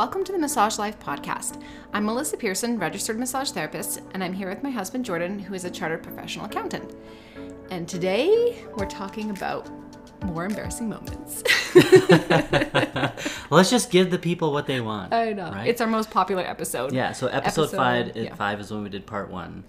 [0.00, 1.62] welcome to the Massage Life podcast.
[1.92, 5.66] I'm Melissa Pearson, registered massage therapist, and I'm here with my husband Jordan, who is
[5.66, 6.94] a chartered professional accountant.
[7.70, 9.68] And today we're talking about
[10.24, 11.42] more embarrassing moments.
[13.50, 15.12] Let's just give the people what they want.
[15.12, 15.50] I know.
[15.50, 15.68] Right?
[15.68, 16.92] It's our most popular episode.
[16.94, 17.12] yeah.
[17.12, 18.34] So episode, Episode- five, yeah.
[18.36, 19.64] five is when we did part one,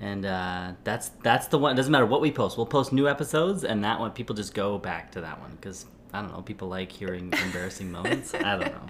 [0.00, 1.74] and uh, that's that's the one.
[1.74, 2.56] It doesn't matter what we post.
[2.56, 5.86] We'll post new episodes, and that one people just go back to that one because
[6.12, 6.42] I don't know.
[6.42, 8.34] People like hearing embarrassing moments.
[8.34, 8.86] I don't know.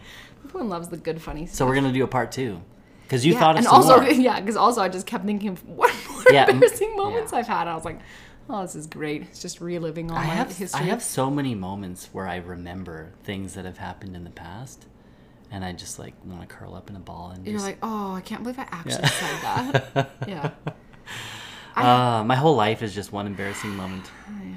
[0.49, 1.57] Everyone loves the good funny stuff.
[1.57, 2.61] So we're gonna do a part two
[3.03, 4.11] because you yeah, thought of and some also more.
[4.11, 7.39] yeah, because also I just kept thinking of what more Yeah, embarrassing moments yeah.
[7.39, 7.67] I've had.
[7.69, 8.01] I was like,
[8.49, 9.23] oh, this is great.
[9.23, 10.81] It's just reliving all I my have history.
[10.81, 14.87] I have so many moments where I remember things that have happened in the past,
[15.51, 17.79] and I just like want to curl up in a ball and You're just like,
[17.83, 19.41] oh, I can't believe I actually said
[19.95, 20.11] that.
[20.29, 20.51] yeah.
[21.77, 24.11] Uh, my whole life is just one embarrassing moment.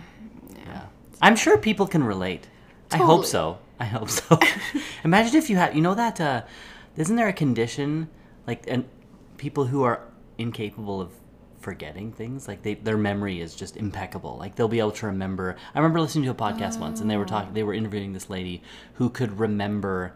[0.66, 0.85] Yeah.
[1.21, 2.47] I'm sure people can relate.
[2.91, 3.58] I hope so.
[3.79, 4.39] I hope so.
[5.03, 6.41] Imagine if you had, you know that, uh,
[6.97, 8.09] isn't there a condition,
[8.45, 8.85] like, and
[9.38, 10.02] people who are
[10.38, 11.11] incapable of
[11.61, 14.38] forgetting things, like they, their memory is just impeccable.
[14.38, 15.55] Like they'll be able to remember.
[15.73, 18.30] I remember listening to a podcast once, and they were talking, they were interviewing this
[18.30, 18.61] lady
[18.95, 20.14] who could remember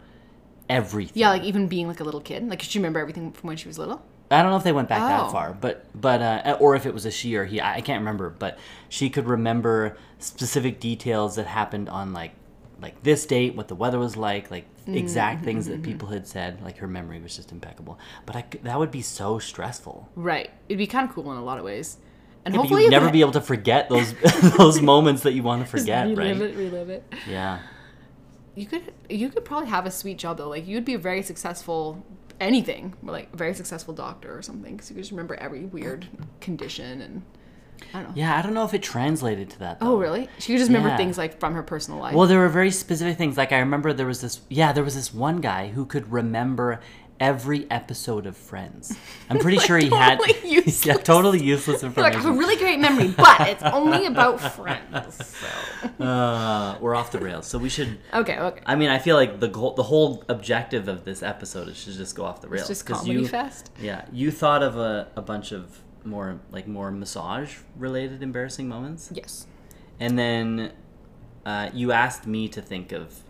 [0.68, 1.12] everything.
[1.20, 2.48] Yeah, like even being like a little kid.
[2.48, 4.02] Like, could you remember everything from when she was little?
[4.30, 5.24] I don't know if they went back Oh.
[5.24, 7.80] that far, but but uh, or if it was a she or he, I I
[7.82, 8.30] can't remember.
[8.30, 12.32] But she could remember specific details that happened on like
[12.80, 16.26] like this date, what the weather was like, like exact Mm-hmm, things that people had
[16.26, 16.62] said.
[16.62, 17.98] Like her memory was just impeccable.
[18.26, 20.08] But I that would be so stressful.
[20.14, 20.50] Right.
[20.68, 21.98] It'd be kind of cool in a lot of ways.
[22.44, 24.14] And Yeah, hopefully you'd never be able to forget those
[24.58, 26.50] those moments that you want to forget, relive right?
[26.50, 27.04] it, relive it.
[27.28, 27.60] Yeah.
[28.54, 30.48] You could you could probably have a sweet job though.
[30.48, 32.04] Like you'd be a very successful
[32.40, 36.06] anything, like a very successful doctor or something, because you could just remember every weird
[36.40, 37.22] condition and
[37.92, 38.12] I don't know.
[38.16, 39.78] Yeah, I don't know if it translated to that.
[39.80, 40.28] Oh really?
[40.38, 40.96] She could just remember Yeah.
[40.96, 42.14] things like from her personal life.
[42.14, 43.36] Well, there were very specific things.
[43.36, 44.40] Like I remember there was this.
[44.48, 46.80] Yeah, there was this one guy who could remember
[47.20, 48.98] every episode of Friends.
[49.30, 50.18] I'm pretty sure he had.
[50.18, 50.84] totally useless.
[50.86, 54.40] yeah, totally useless You're like, I have a really great memory, but it's only about
[54.40, 55.24] friends.
[55.24, 56.04] So.
[56.04, 57.98] uh, we're off the rails, so we should.
[58.12, 58.62] Okay, okay.
[58.66, 61.92] I mean, I feel like the goal, the whole objective of this episode is to
[61.96, 62.68] just go off the rails.
[62.68, 63.70] It's just comedy you, fest.
[63.80, 69.10] Yeah, you thought of a, a bunch of more like more massage related embarrassing moments,
[69.12, 69.46] Yes.
[70.00, 70.72] and then
[71.46, 73.20] uh, you asked me to think of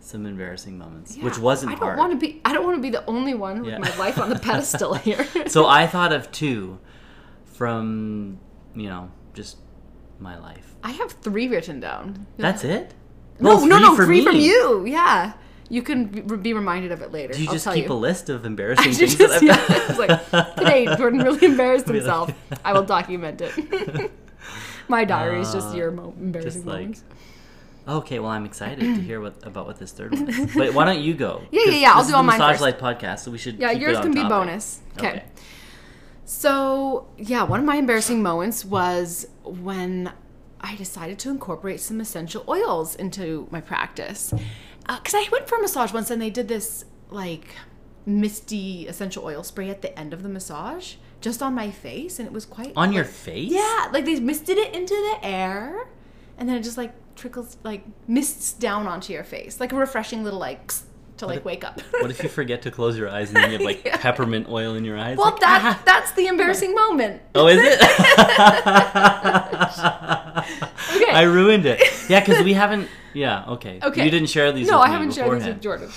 [0.00, 1.98] some embarrassing moments, which wasn't I don't hard.
[1.98, 2.40] want to be.
[2.44, 3.78] I don't want to be the only one with Yeah.
[3.78, 5.26] my life on the pedestal here.
[5.48, 6.78] so I thought of two
[7.44, 8.38] from
[8.74, 9.56] you know just
[10.20, 10.74] my life.
[10.82, 12.26] I have three written down.
[12.36, 12.94] That's it.
[13.40, 14.24] No, no, no, three me.
[14.24, 14.86] from you.
[14.86, 15.32] Yeah,
[15.74, 17.32] you can be, reminded of it later.
[17.34, 17.92] Do you I'll just keep you.
[17.92, 19.98] a list of embarrassing just, things that I've yeah, it's
[20.32, 22.30] like today Jordan really embarrassed like- himself.
[22.64, 24.10] I will document it.
[24.88, 27.04] My diary is just Uh, your mo- embarrassing just like- moments.
[27.86, 30.54] Okay, well, I'm excited to hear what about what this third one is.
[30.54, 31.42] But why don't you go?
[31.50, 32.62] Yeah, yeah, yeah, I'll do all mine Massage first.
[32.62, 33.58] Life podcast, so we should.
[33.58, 34.30] Yeah, keep it yours can be topic.
[34.30, 34.80] bonus.
[34.96, 35.24] Okay.
[36.24, 40.12] So, yeah, one of my embarrassing moments was when
[40.60, 44.32] I decided to incorporate some essential oils into my practice.
[44.86, 47.48] Because I went for a massage once and they did this like
[48.06, 52.28] misty essential oil spray at the end of the massage just on my face, and
[52.28, 52.72] it was quite.
[52.76, 53.50] On your face?
[53.50, 55.88] Yeah, like they misted it into the air,
[56.36, 60.22] and then it just like trickles, like mists down onto your face, like a refreshing
[60.22, 60.70] little like
[61.16, 61.80] to like if- wake up.
[62.00, 63.96] What if you forget to close your eyes and then you have like Yeah.
[63.96, 65.16] peppermint oil in your eyes?
[65.16, 65.82] Well, Like, that ah.
[65.86, 67.22] that's the embarrassing moment.
[67.34, 67.80] Oh, is it?
[70.94, 71.12] Okay.
[71.12, 71.80] I ruined it.
[72.08, 72.88] Yeah, because we haven't.
[73.14, 73.78] Yeah, okay.
[73.82, 74.04] Okay.
[74.04, 74.68] You didn't share these.
[74.68, 75.90] no, with I haven't shared these with Jordan.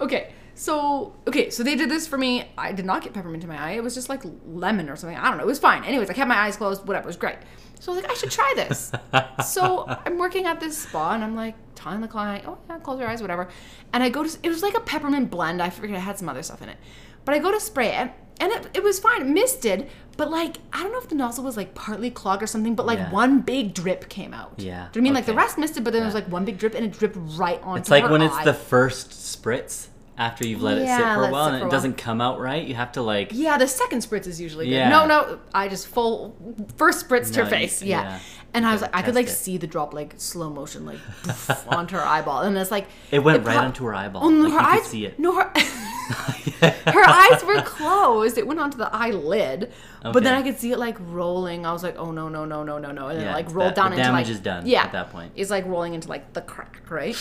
[0.00, 2.50] Okay, so okay, so they did this for me.
[2.56, 3.72] I did not get peppermint in my eye.
[3.72, 5.16] It was just like lemon or something.
[5.16, 5.44] I don't know.
[5.44, 5.84] It was fine.
[5.84, 6.86] Anyways, I kept my eyes closed.
[6.86, 7.38] Whatever, it was great.
[7.80, 8.92] So I was like, I should try this.
[9.46, 12.98] so I'm working at this spa and I'm like telling the client, oh yeah, close
[12.98, 13.48] your eyes, whatever.
[13.92, 15.60] And I go to it was like a peppermint blend.
[15.60, 16.78] I forget it had some other stuff in it,
[17.24, 19.22] but I go to spray it and it, it was fine.
[19.22, 22.46] It misted, but like I don't know if the nozzle was like partly clogged or
[22.46, 23.10] something, but like Yeah.
[23.10, 24.54] one big drip came out.
[24.58, 25.38] Yeah, Do you know I mean like the okay.
[25.38, 27.80] rest misted, but then there was like one big drip and it dripped right onto?
[27.80, 31.46] It's like when it's the first spritz after you've let it sit for a while
[31.52, 32.64] and it doesn't come out right.
[32.64, 33.30] You have to like.
[33.32, 34.74] Yeah, the second spritz is usually good.
[34.74, 34.88] Yeah.
[34.88, 36.36] No, no, I just full
[36.76, 37.82] first spritz to her face.
[37.82, 38.02] you- Yeah.
[38.02, 38.18] yeah.
[38.56, 39.30] And I was like, I could like it.
[39.30, 41.00] see the drop like slow motion like
[41.66, 44.22] onto her eyeball, and it's like It went right pro- onto her eyeball.
[44.24, 44.80] Oh no, like, her you eyes.
[44.82, 45.18] could see it.
[45.18, 45.50] No, her
[46.60, 48.36] her eyes were closed.
[48.38, 49.72] It went onto the eyelid,
[50.02, 51.64] but then I could see it like rolling.
[51.64, 53.54] I was like, oh no, no, no, no, no, no, and then Yeah, it, like
[53.54, 55.32] rolled that- down the into damage like is done Yeah, at that point.
[55.36, 57.16] It's like rolling into like the crack, right?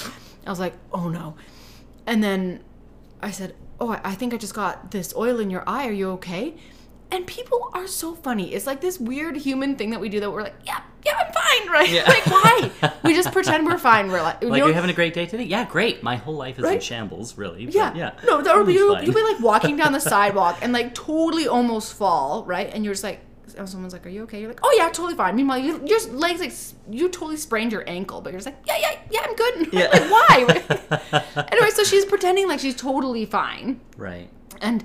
[0.45, 1.35] I was like, oh no,
[2.05, 2.61] and then
[3.21, 5.87] I said, oh, I- I think I just got this oil in your eye.
[5.87, 6.55] Are you okay?
[7.13, 8.53] And people are so funny.
[8.55, 11.31] It's like this weird human thing that we do that we're like, yeah, yeah, I'm
[11.31, 11.89] fine, right?
[11.89, 12.03] Yeah.
[12.09, 12.71] like why?
[13.03, 14.09] We just pretend we're fine.
[14.09, 15.43] We're like, you Like, know- you're having a great day today?
[15.43, 16.01] Yeah, great.
[16.01, 17.65] My whole life is in shambles, really.
[17.65, 18.13] yeah, yeah.
[18.25, 19.05] No, or Everything's you fine.
[19.05, 22.69] you'll be like walking down the sidewalk and like totally almost fall, right?
[22.73, 23.19] And you're just like,
[23.59, 25.99] oh, someone's like, "Are you okay?" You're like, "Oh yeah, totally fine." Meanwhile, you, your
[26.13, 26.53] legs like
[26.89, 29.89] you totally sprained your ankle, but you're just like, "Yeah, yeah, yeah, I'm good." Yeah.
[29.93, 31.45] like why?
[31.51, 33.79] anyway, so she's pretending like she's totally fine.
[33.97, 34.29] right.
[34.61, 34.83] And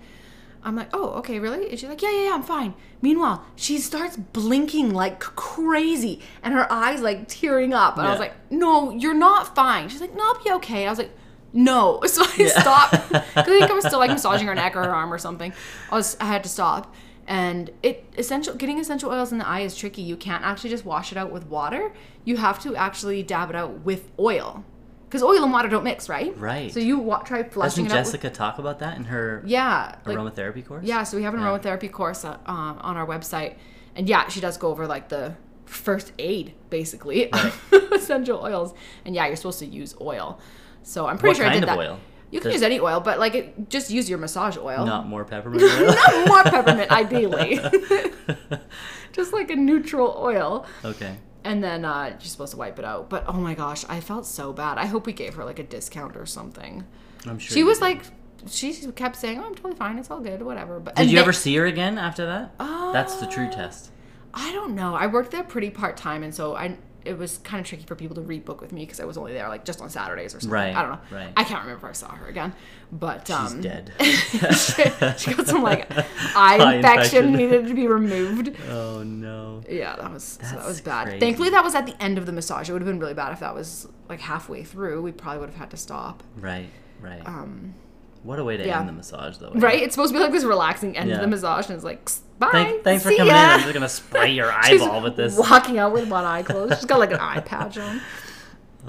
[0.69, 1.71] I'm like, oh, okay, really?
[1.71, 2.75] And she's like, yeah, yeah, yeah, I'm fine.
[3.03, 7.97] Meanwhile, she starts blinking like crazy and her eyes like tearing up.
[7.99, 9.89] And I was like, no, you're not fine.
[9.89, 10.87] She's like, no, I'll be okay.
[10.87, 11.11] I was like,
[11.53, 12.01] no.
[12.07, 12.61] So I Yeah.
[12.61, 12.93] stopped.
[13.11, 15.53] 'Cause I think I was still like massaging her neck or her arm or something.
[15.91, 16.95] I was, I had to stop.
[17.27, 20.03] And it essential getting essential oils in the eye is tricky.
[20.03, 21.93] You can't actually just wash it out with water.
[22.25, 24.65] You have to actually dab it out with oil.
[25.09, 26.37] Because oil and water don't mix, right?
[26.39, 26.71] Right.
[26.71, 28.05] So you wa- try flushing Doesn't it out.
[28.05, 29.95] with- Jessica talk about that in her yeah.
[30.05, 30.85] Like, aromatherapy course?
[30.85, 31.47] yeah, so we have an Yeah.
[31.47, 33.55] aromatherapy course uh, um, on our website,
[33.97, 35.35] and yeah, she does go over like the
[35.65, 38.75] first aid basically of essential oils,
[39.07, 40.39] and yeah, you're supposed to use oil.
[40.83, 41.89] So I'm pretty What sure I kind did of that.
[41.89, 41.99] oil?
[42.31, 44.85] You can Does- use any oil, but like it, just use your massage oil.
[44.85, 45.87] Not more peppermint oil?
[45.87, 47.59] Not more peppermint, ideally.
[49.13, 50.67] just like a neutral oil.
[50.85, 51.17] okay.
[51.45, 53.09] And then uh, you're supposed to wipe it out.
[53.09, 54.77] But oh my gosh, I felt so bad.
[54.79, 56.85] I hope we gave her like a discount or something.
[57.27, 57.55] I'm sure.
[57.55, 57.85] She was did.
[57.85, 58.03] like,
[58.49, 59.99] she kept saying, "Oh, I'm totally fine.
[59.99, 60.43] It's all good.
[60.43, 62.59] Whatever." But Did you they- ever see her again after that?
[62.93, 63.91] That's the true Uh, test.
[64.35, 64.95] I don't know.
[64.95, 66.77] I worked there pretty part time, and so I
[67.09, 69.33] it was kind of tricky for people to rebook with me because I was only
[69.33, 70.51] there like just on Saturdays or something.
[70.55, 71.17] Right, I don't know.
[71.17, 71.33] right.
[71.37, 72.53] I can't remember if I saw her again,
[72.93, 73.93] but um, She's dead.
[74.01, 75.91] she, she got some like
[76.37, 77.33] eye, infection, infection.
[77.33, 78.55] needed to be removed.
[78.69, 79.63] oh no.
[79.69, 81.07] Yeah, that was so that was bad.
[81.07, 81.21] crazy.
[81.21, 82.69] Thankfully, that was at the end of the massage.
[82.69, 85.03] It would have been really bad if that was like halfway through.
[85.03, 86.23] We probably would have had to stop.
[86.37, 86.69] Right,
[87.01, 87.27] right.
[87.27, 87.75] Um,
[88.23, 88.81] what a way to yeah.
[88.81, 89.53] end the massage, though.
[89.55, 89.83] right?
[89.83, 91.17] It's supposed to be like this relaxing end Yeah.
[91.17, 92.49] to the massage, and it's like, bye.
[92.53, 93.51] Thank, thanks for coming ya." in.
[93.51, 95.37] I'm just gonna spray your eyeball with this.
[95.39, 96.75] Walking out with one eye closed.
[96.77, 98.01] She's got like an eye patch on.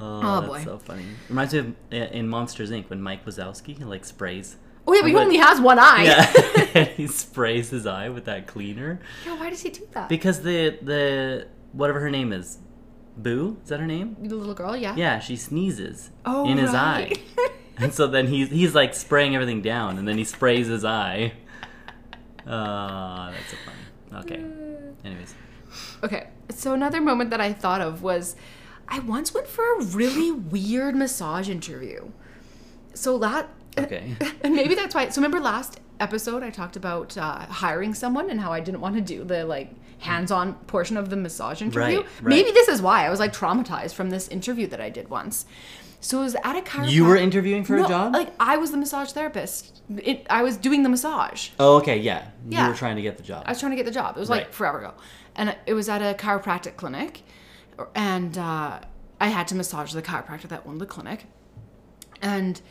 [0.02, 0.64] Oh, Oh, that's boy.
[0.64, 1.04] so funny.
[1.28, 2.90] Reminds me of uh, in Monsters Inc.
[2.90, 4.56] when Mike Wazowski like sprays.
[4.88, 6.04] Oh yeah, but he only has one eye.
[6.04, 10.08] Yeah, And he sprays his eye with that cleaner Yeah, why does he do that?
[10.08, 12.60] because the the whatever her name is,
[13.18, 14.16] Boo is that her name?
[14.22, 14.96] the little girl, yeah.
[14.96, 17.20] Yeah, she sneezes Oh, in his right.
[17.38, 17.50] eye,
[17.84, 21.34] and so then he's he's like spraying everything down, and then he sprays his eye.
[22.46, 24.24] Uh, that's so funny.
[24.24, 24.44] Okay.
[25.06, 25.36] Anyways,
[26.04, 28.36] Okay, so another moment that I thought of was
[28.88, 32.10] I once went for a really weird massage interview.
[32.94, 34.16] So that okay.
[34.44, 35.10] and maybe that's why.
[35.10, 38.96] So remember last episode I talked about uh, hiring someone and how I didn't want
[38.96, 41.98] to do the like hands-on portion of the massage interview.
[41.98, 42.24] Right, right.
[42.24, 45.46] Maybe this is why I was like traumatized from this interview that I did once.
[46.02, 46.92] So it was at a chiropractor.
[46.92, 48.14] You were interviewing for No, a job?
[48.14, 49.82] Like I was the massage therapist.
[49.98, 51.50] It, I was doing the massage.
[51.60, 52.30] oh, okay, yeah.
[52.48, 52.64] Yeah.
[52.66, 53.44] You were trying to get the job.
[53.46, 54.16] I was trying to get the job.
[54.16, 54.54] It was like Right.
[54.54, 54.94] forever ago,
[55.36, 57.24] and it was at a chiropractic clinic,
[57.96, 58.80] and uh,
[59.20, 61.26] I had to massage the chiropractor that owned the clinic,
[62.22, 62.62] and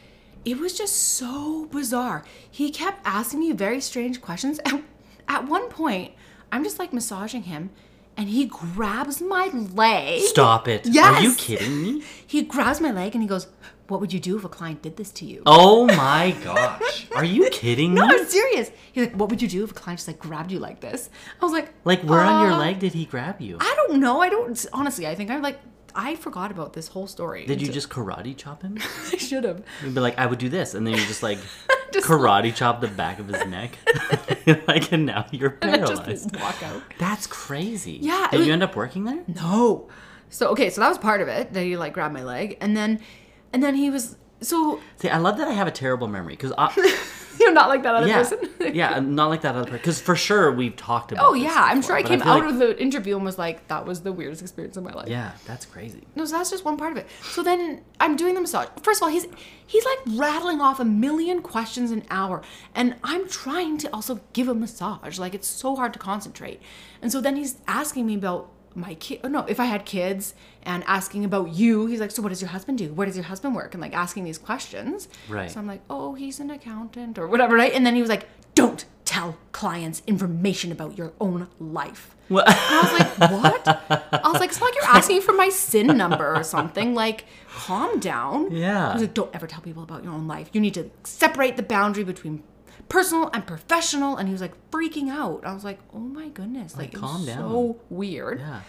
[0.45, 2.25] it was just so bizarre.
[2.51, 4.85] He kept asking me very strange questions, and
[5.29, 6.13] at one point,
[6.51, 7.71] I'm just like massaging him,
[8.19, 10.20] and he grabs my leg.
[10.23, 10.87] Stop it.
[10.94, 12.03] Are you kidding me?
[12.26, 13.47] He grabs my leg and he goes,
[13.87, 17.06] "What would you do if a client did this to you?" Oh my gosh.
[17.15, 18.00] Are you kidding me?
[18.00, 18.70] No, I'm serious.
[18.93, 21.09] He's like, "What would you do if a client just like grabbed you like this?"
[21.41, 23.56] I was like, Like, where on your "Uh, leg did he grab you?
[23.61, 24.21] I don't know.
[24.21, 25.06] I don't honestly.
[25.06, 25.61] I think I'm like
[25.94, 27.47] I forgot about this whole story.
[27.47, 28.79] Did you just karate chop him?
[29.12, 29.64] I should have.
[29.82, 31.38] You'd be like, I would do this, and then you're just like
[31.99, 33.79] Just- karate chop the back of his neck,
[34.67, 36.05] like, and now you're paralyzed.
[36.33, 36.83] just walk out.
[36.99, 37.99] That's crazy.
[38.00, 39.23] Yeah, Did was- you end up working there?
[39.26, 39.88] No.
[40.31, 41.52] So okay, so that was part of it.
[41.52, 43.00] That he like grabbed my leg, and then,
[43.52, 46.52] and then he was so See, I love that I have a terrible memory because
[46.57, 46.69] I,
[47.40, 48.38] you're not like that other yeah, person.
[48.75, 49.78] yeah, I'm not like that other person.
[49.78, 51.25] Because for sure we've talked about.
[51.26, 53.38] Oh yeah, I'm before, sure I came feel out like- of the interview and was
[53.38, 55.09] like, that was the weirdest experience of my life.
[55.09, 56.07] Yeah, that's crazy.
[56.14, 57.07] No, so that's just one part of it.
[57.23, 58.68] So then I'm doing the massage.
[58.83, 59.26] First of all, he's
[59.66, 62.42] he's like rattling off a million questions an hour,
[62.75, 65.18] and I'm trying to also give a massage.
[65.18, 66.61] Like it's so hard to concentrate.
[67.00, 69.20] And so then he's asking me about my kid.
[69.25, 70.35] Oh no, if I had kids,
[70.68, 71.87] and asking about you.
[71.87, 72.92] He's like, so what does your husband do?
[72.92, 73.75] Where does your husband work?
[73.75, 75.08] And like asking these questions.
[75.28, 75.50] Right.
[75.50, 77.73] So I'm like, oh, he's an accountant or whatever, right?
[77.73, 82.14] And then he was like, don't tell clients information about your own life.
[82.28, 83.66] Well, I was like, what?
[83.66, 86.94] I was like, it's not like you're asking for my SIN number or something.
[86.94, 88.50] Like, calm down.
[88.50, 88.90] Yeah.
[88.90, 90.50] I was like, don't ever tell people about your own life.
[90.52, 92.42] You need to separate the boundary between
[92.88, 94.16] personal and professional.
[94.16, 95.42] And he was like freaking out.
[95.45, 96.76] I was like, oh my goodness.
[96.76, 97.38] Like, was calm down.
[97.50, 98.40] so weird.
[98.40, 98.61] yeah.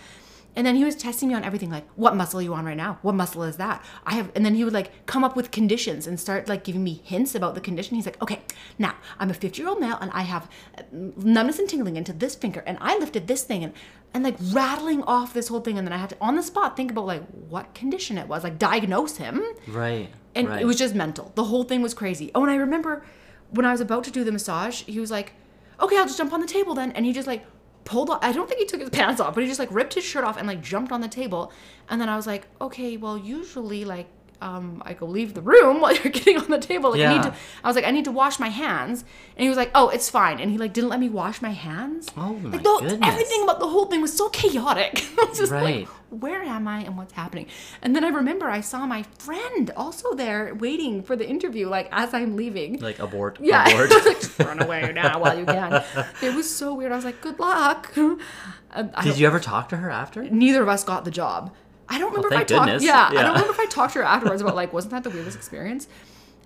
[0.56, 2.76] And then he was testing me on everything, like what muscle are you on right
[2.76, 2.98] now?
[3.04, 3.86] What muscle is that?
[4.06, 6.84] I have, and then he would like come up with conditions and start like giving
[6.84, 7.96] me hints about the condition.
[7.96, 8.42] He's like, okay,
[8.78, 12.12] now I'm a 50 year old male and I have uh, numbness and tingling into
[12.12, 13.74] this finger, and I lifted this thing, and
[14.14, 16.76] and like rattling off this whole thing, and then I had to on the spot
[16.76, 20.10] think about like what condition it was, like diagnose him, Right.
[20.36, 20.62] and right.
[20.62, 21.32] it was just mental.
[21.36, 22.32] The whole thing was crazy.
[22.34, 23.06] Oh, and I remember
[23.52, 25.34] when I was about to do the massage, he was like,
[25.80, 27.46] "Okay, I'll just jump on the table then," and he just like
[27.84, 28.20] pulled off.
[28.22, 30.24] I don't think he took his pants off, but he just like ripped his shirt
[30.24, 31.52] off and like jumped on the table.
[31.90, 34.08] And then I was like, "Okay, well, usually like."
[34.42, 36.92] Um, I go leave the room while you're getting on the table.
[36.92, 37.32] Like I need Yeah.
[37.32, 37.36] to.
[37.64, 39.04] I was like, I need to wash my hands,
[39.36, 40.40] and he was like, Oh, it's fine.
[40.40, 42.08] And he like didn't let me wash my hands.
[42.16, 43.00] Oh my like the, goodness.
[43.12, 45.04] everything about the whole thing was so chaotic.
[45.20, 45.80] I was just Right.
[45.80, 47.48] like, where am I and what's happening?
[47.82, 51.90] And then I remember I saw my friend also there waiting for the interview, like
[51.92, 52.80] as I'm leaving.
[52.80, 53.40] like abort.
[53.42, 53.92] yeah, Abort.
[54.06, 55.84] Like, run away now while you can.
[56.24, 56.92] It was so weird.
[56.94, 57.94] I was like, good luck.
[57.94, 60.24] Did you ever talk to her after?
[60.24, 61.54] Neither of us got the job.
[61.90, 62.66] I don't remember thank if I talked.
[62.68, 62.84] goodness.
[62.84, 65.10] Yeah, I don't remember if I talked to her afterwards about like, wasn't that the
[65.10, 65.88] weirdest experience?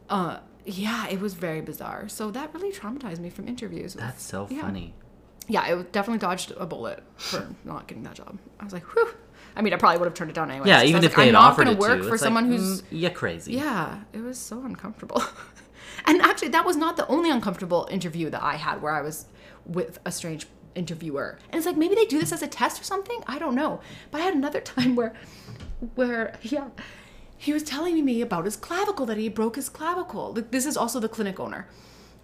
[0.10, 2.08] Uh, yeah, it was very bizarre.
[2.08, 3.96] So that really traumatized me from interviews.
[3.96, 4.62] with- That's so yeah.
[4.62, 4.94] funny.
[5.48, 8.38] Yeah, it definitely dodged a bullet for not getting that job.
[8.60, 9.10] I was like, whew.
[9.56, 10.68] I mean, I probably would have turned it down anyway.
[10.70, 13.10] Yeah, even if they I'm not gonna work for it's someone like, who's mm, yeah,
[13.10, 13.54] crazy.
[13.54, 15.22] yeah, it was so uncomfortable.
[16.06, 19.26] and actually, that was not the only uncomfortable interview that I had where I was
[19.66, 21.38] with a strange interviewer.
[21.50, 23.24] And it's like maybe they do this as a test or something.
[23.28, 23.80] I don't know.
[24.12, 25.14] But I had another time where,
[25.96, 26.70] where yeah,
[27.38, 30.34] he was telling me about his clavicle that he broke his clavicle.
[30.34, 31.68] This is also the clinic owner,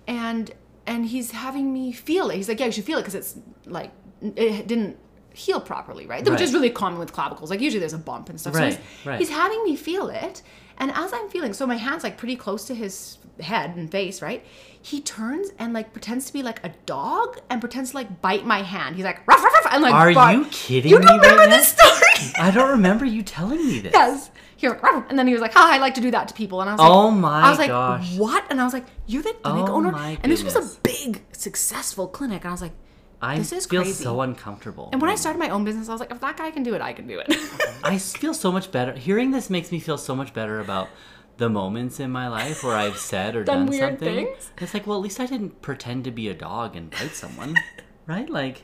[0.08, 0.52] and
[0.86, 2.38] and he's having me feel it.
[2.38, 3.92] He's like, yeah, you should feel it because it's like
[4.22, 4.98] it didn't
[5.34, 6.28] heal properly, right?
[6.28, 7.50] Which is really common with clavicles.
[7.50, 8.56] Like usually there's a bump and stuff.
[8.56, 9.20] Right, so he's, right.
[9.20, 10.42] he's having me feel it
[10.80, 14.22] and as i'm feeling so my hand's like pretty close to his head and face
[14.22, 14.46] right
[14.82, 18.46] he turns and like pretends to be like a dog and pretends to like bite
[18.46, 20.34] my hand he's like ruff, ruff, ruff, and like Are bark.
[20.34, 21.58] you kidding you me don't right remember now?
[21.58, 23.94] this story I don't remember you telling me this.
[23.94, 26.28] yes he was like, and then he was like ha i like to do that
[26.28, 28.18] to people and i was like, Oh my i was like gosh.
[28.18, 31.24] what and i was like you're the clinic Oh owner and this was a big
[31.32, 32.74] successful clinic and i was like
[33.22, 34.04] I This is feel crazy.
[34.04, 34.90] so uncomfortable.
[34.94, 36.74] and when i started my own business i was like if that guy can do
[36.74, 37.28] it i can do it.
[37.84, 38.94] I feel so much better.
[38.94, 40.90] Hearing this makes me feel so much better about
[41.38, 44.26] the moments in my life where I've said or Done done, something.
[44.28, 44.52] things?
[44.58, 47.56] It's like, well, at least I didn't pretend to be a dog and bite someone,
[48.08, 48.30] right?
[48.30, 48.64] Like,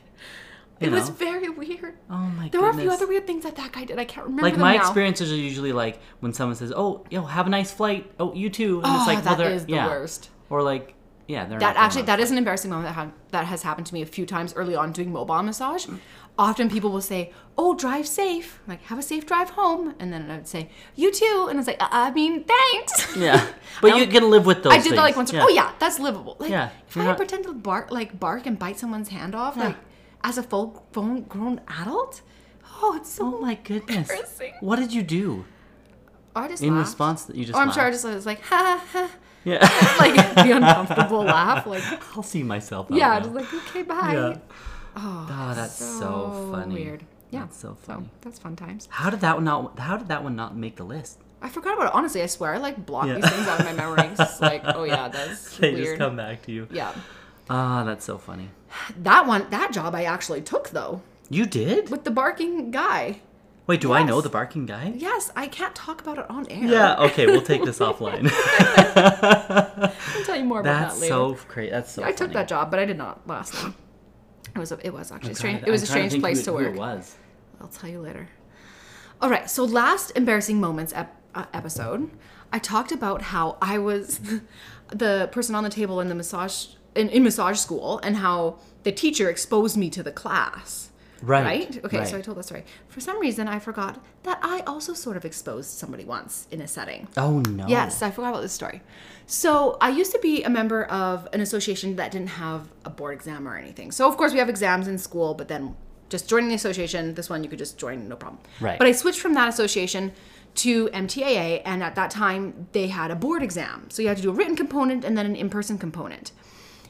[0.80, 0.98] it know.
[0.98, 2.52] was very weird oh my god.
[2.52, 4.58] there were a few other weird things that that guy did i can't remember like
[4.58, 4.82] my now.
[4.82, 8.50] experiences are usually like when someone says, "Oh, yo, have a nice flight." Oh, you
[8.50, 8.76] too.
[8.82, 9.86] And Oh, it's like, well, that is the yeah.
[9.86, 10.28] worst.
[10.50, 10.94] Or like,
[11.28, 13.86] yeah, they're That not actually that is an embarrassing moment that had, that has happened
[13.88, 15.86] to me a few times early on doing mobile massage.
[16.38, 20.30] Often people will say, "Oh, drive safe," like "Have a safe drive home," and then
[20.30, 23.44] I would say, "You too," and it's like, uh, "I mean, thanks." Yeah,
[23.80, 24.72] but you can live with those.
[24.74, 25.32] I did that like things.
[25.32, 25.44] once.
[25.44, 26.36] Oh yeah, that's livable.
[26.38, 29.34] Like Yeah, if you're I not- pretend to bark, like bark and bite someone's hand
[29.34, 29.68] off, Yeah.
[29.68, 29.76] like
[30.22, 32.20] as a full grown grown adult,
[32.82, 33.34] oh, it's so.
[33.36, 34.10] Oh my goodness!
[34.60, 35.46] What did you do
[36.36, 36.88] I just in laughed.
[36.88, 37.24] response?
[37.24, 37.94] That you just Oh, I'm sure I laughed?
[38.02, 39.10] just was like, ha ha,
[39.46, 39.60] yeah.
[39.98, 41.82] like the uncomfortable laugh, like
[42.16, 42.88] I'll see myself.
[42.90, 44.12] yeah, just like okay, bye.
[44.12, 44.38] Yeah.
[44.98, 46.74] Oh, Oh, that's so, funny.
[46.74, 47.04] Weird.
[47.30, 48.04] Yeah, That's so funny.
[48.06, 48.88] So that's fun times.
[48.90, 49.78] How did that one not?
[49.78, 51.18] How did that one not make the list?
[51.42, 51.94] I forgot about it.
[51.94, 53.16] Honestly, I swear, I like block Yeah.
[53.16, 54.08] these things out of my memory.
[54.18, 55.84] It's like, oh yeah, that's They weird.
[55.86, 56.66] just come back to you.
[56.70, 56.92] Yeah,
[57.50, 58.48] Ah, that's so funny.
[59.02, 61.90] that one, that job I actually took though You did?
[61.90, 63.20] with the barking guy.
[63.66, 64.92] Wait, do I know the barking guy?
[64.96, 66.64] Yes, I can't talk about it on air.
[66.66, 66.96] Yeah.
[67.06, 68.30] Okay, we'll take this offline.
[68.96, 71.12] I'll tell you more about that later.
[71.12, 71.70] so great.
[71.70, 72.04] That's so.
[72.04, 73.74] I took that job, but I did not last long.
[74.54, 75.60] It was a, it was actually strange.
[75.62, 76.74] to- It was I'm a strange think place who, to work.
[76.74, 77.16] it was.
[77.60, 78.28] I'll tell you later.
[79.20, 82.10] All right, so last embarrassing moments ep- uh, episode,
[82.52, 84.20] I talked about how I was
[84.88, 88.92] the person on the table in the massage in, in massage school and how the
[88.92, 90.85] teacher exposed me to the class.
[91.22, 92.18] Right, Okay, so.
[92.18, 92.64] I told that story.
[92.88, 96.68] For some reason, I forgot that I also sort of exposed somebody once in a
[96.68, 97.08] setting.
[97.16, 97.66] Oh no.
[97.66, 98.82] Yes, I forgot about this story.
[99.26, 103.14] So I used to be a member of an association that didn't have a board
[103.14, 103.92] exam or anything.
[103.92, 105.74] So of course we have exams in school, but then
[106.08, 108.40] just joining the association, this one you could just join, no problem.
[108.60, 108.78] Right.
[108.78, 110.12] But I switched from that association
[110.56, 113.90] to MTAA, and at that time they had a board exam.
[113.90, 116.32] So you had to do a written component and then an in-person component.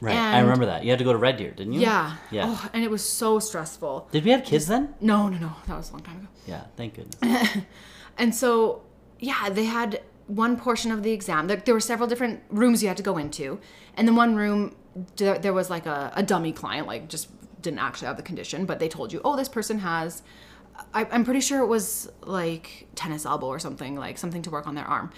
[0.01, 0.17] Right.
[0.17, 0.85] I remember that.
[0.85, 1.81] You had to go to Red Deer, didn't you?
[1.81, 2.17] Yeah.
[2.31, 2.45] Yeah.
[2.49, 4.09] Oh, and it was so stressful.
[4.13, 4.95] Did we have kids then?
[5.01, 5.53] No, no, no.
[5.67, 6.29] That was a long time ago.
[6.47, 6.65] Yeah.
[6.77, 7.57] Thank goodness.
[8.19, 8.83] And so,
[9.19, 11.47] yeah, they had one portion of the exam.
[11.47, 13.61] There, there were several different rooms you had to go into.
[13.95, 14.75] And then one room,
[15.17, 17.29] there, there was like a, a dummy client, like just
[17.63, 20.23] didn't actually have the condition, but they told you, oh, this person has,
[20.95, 24.75] I'm pretty sure it was like tennis elbow or something, like something to work on
[24.75, 25.11] their arm.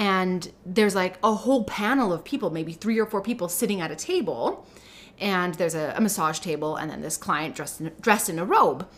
[0.00, 3.90] And there's like a whole panel of people, maybe three or four people sitting at
[3.90, 4.66] a table.
[5.20, 8.44] And there's a, a massage table, and then this client dressed in, dressed in a
[8.44, 8.88] robe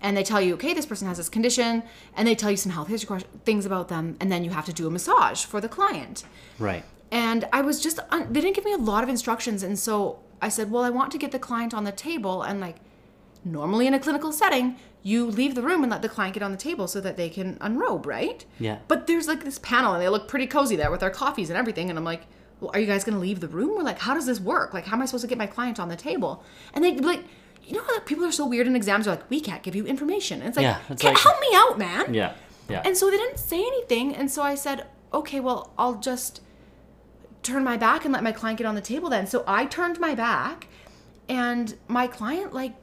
[0.00, 1.82] and they tell you, okay, this person has this condition,
[2.14, 4.72] and they tell you some health history things about them, and then you have to
[4.72, 6.24] do a massage for the client.
[6.58, 6.84] Right.
[7.10, 9.62] And I was just, they didn't give me a lot of instructions.
[9.62, 12.42] And so I said, well, I want to get the client on the table.
[12.42, 12.76] And like,
[13.44, 16.50] normally in a clinical setting, you leave the room and let the client get on
[16.50, 18.44] the table so that they can unrobe, right?
[18.58, 18.78] Yeah.
[18.88, 21.56] But there's like this panel and they look pretty cozy there with their coffees and
[21.56, 21.90] everything.
[21.90, 22.22] And I'm like,
[22.58, 23.76] well, are you guys going to leave the room?
[23.76, 24.74] We're like, how does this work?
[24.74, 26.42] Like, how am I supposed to get my client on the table?
[26.74, 27.22] And they like,
[27.64, 29.04] you know how like, people are so weird in exams?
[29.04, 30.40] They're like, we can't give you information.
[30.40, 32.12] And it's like, Yeah, it's "Can- like- help me out, man.
[32.12, 32.32] Yeah.
[32.68, 32.82] Yeah.
[32.84, 34.12] And so they didn't say anything.
[34.16, 36.40] And so I said, okay, well, I'll just
[37.44, 39.28] turn my back and let my client get on the table then.
[39.28, 40.66] So I turned my back
[41.28, 42.74] and my client, like,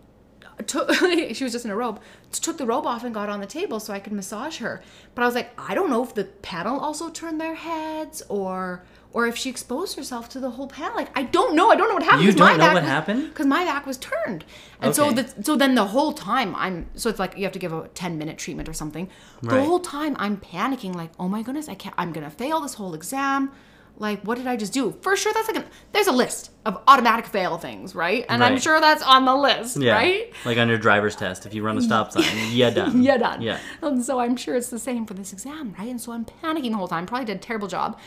[0.67, 0.93] took,
[1.33, 1.99] she was just in a robe,
[2.31, 4.81] took the robe off and got on the table so I could massage her.
[5.15, 8.83] But I was like, I don't know if the panel also turned their heads or.
[9.15, 11.69] Or if she exposed herself to the whole panel, like I don't know.
[11.69, 12.23] I don't know what happened.
[12.23, 13.29] You don't know back what was- happened?
[13.29, 14.43] because my back was turned
[14.81, 17.59] and so the, so then the whole time i'm so it's like you have to
[17.59, 19.07] give a 10 minute treatment or something
[19.43, 22.73] the whole time i'm panicking like oh my goodness i can't i'm gonna fail this
[22.73, 23.51] whole exam
[23.97, 24.97] like what did i just do?
[25.01, 28.25] For sure that's like a, there's a list of automatic fail things right?
[28.29, 29.93] And i'm sure that's on the list yeah.
[29.93, 30.33] right?
[30.45, 33.03] Like on your driver's test, if you run a stop sign, yeah, done.
[33.03, 33.41] yeah done.
[33.41, 33.59] Yeah.
[33.81, 35.89] and so i'm sure it's the same for this exam right?
[35.89, 37.99] And so i'm panicking the whole time probably did a terrible job.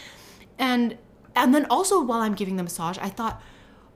[0.58, 0.98] And
[1.34, 3.40] and then also while i'm giving the massage i thought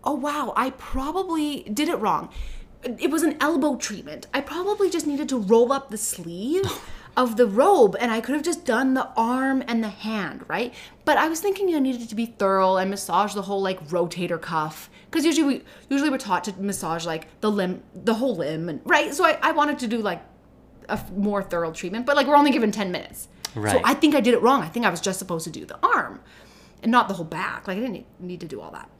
[0.04, 2.30] oh wow i probably did it wrong.
[2.82, 4.26] It was an elbow treatment.
[4.32, 6.64] I probably just needed to roll up the sleeve
[7.17, 10.73] of the robe and i could have just done the arm and the hand right
[11.05, 14.40] but i was thinking I needed to be thorough and massage the whole like rotator
[14.40, 18.69] cuff because usually we usually we're taught to massage like the limb the whole limb
[18.69, 20.23] and right so i, I wanted to do like
[20.90, 23.29] a more thorough treatment, but like we're only given 10 minutes.
[23.55, 23.73] right.
[23.73, 24.62] So I think I did it wrong.
[24.62, 26.21] I think I was just supposed to do the arm
[26.83, 27.69] and not the whole back.
[27.69, 28.90] Like I didn't need to do all that.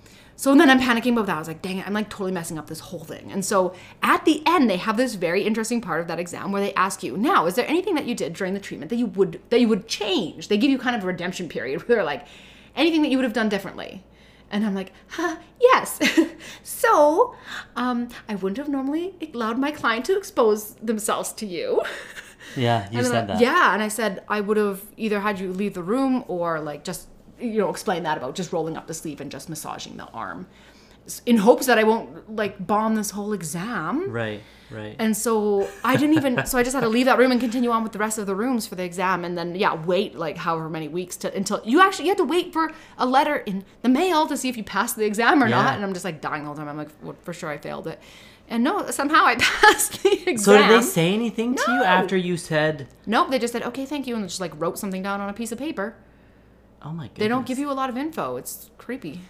[0.41, 1.37] So then I'm panicking about that.
[1.37, 3.31] I was like, dang it, I'm like totally messing up this whole thing.
[3.31, 6.63] And so at the end, they have this very interesting part of that exam where
[6.63, 9.05] they ask you, now, is there anything that you did during the treatment that you
[9.05, 10.49] would that you would change?
[10.49, 12.27] They give you kind of a redemption period where they're like,
[12.75, 14.03] anything that you would have done differently.
[14.51, 16.01] And I'm like, huh, yes.
[16.63, 17.35] so
[17.77, 21.83] um, I wouldn't have normally allowed my client to expose themselves to you.
[22.57, 23.43] Yeah, you said I- that.
[23.43, 26.83] Yeah, and I said I would have either had you leave the room or like
[26.83, 27.10] just
[27.41, 30.47] you know explain that about just rolling up the sleeve and just massaging the arm,
[31.27, 34.11] in hopes that I won't like bomb this whole exam.
[34.11, 34.95] Right, right.
[34.99, 36.47] And so I didn't even.
[36.47, 38.27] So I just had to leave that room and continue on with the rest of
[38.27, 41.61] the rooms for the exam, and then yeah, wait like however many weeks to until
[41.65, 44.57] you actually you had to wait for a letter in the mail to see if
[44.57, 45.63] you passed the exam or Yeah.
[45.63, 45.75] not.
[45.77, 46.79] And I'm just like dying all the whole time.
[46.81, 47.99] I'm like, well, for sure I failed it,
[48.49, 50.39] and no, somehow I passed the exam.
[50.39, 53.87] so did they say anything to you after you said, Nope, they just said okay,
[53.87, 55.97] thank you, and just like wrote something down on a piece of paper.
[56.83, 57.19] "Oh my goodness"?
[57.19, 58.37] They don't give you a lot of info.
[58.37, 59.21] It's creepy.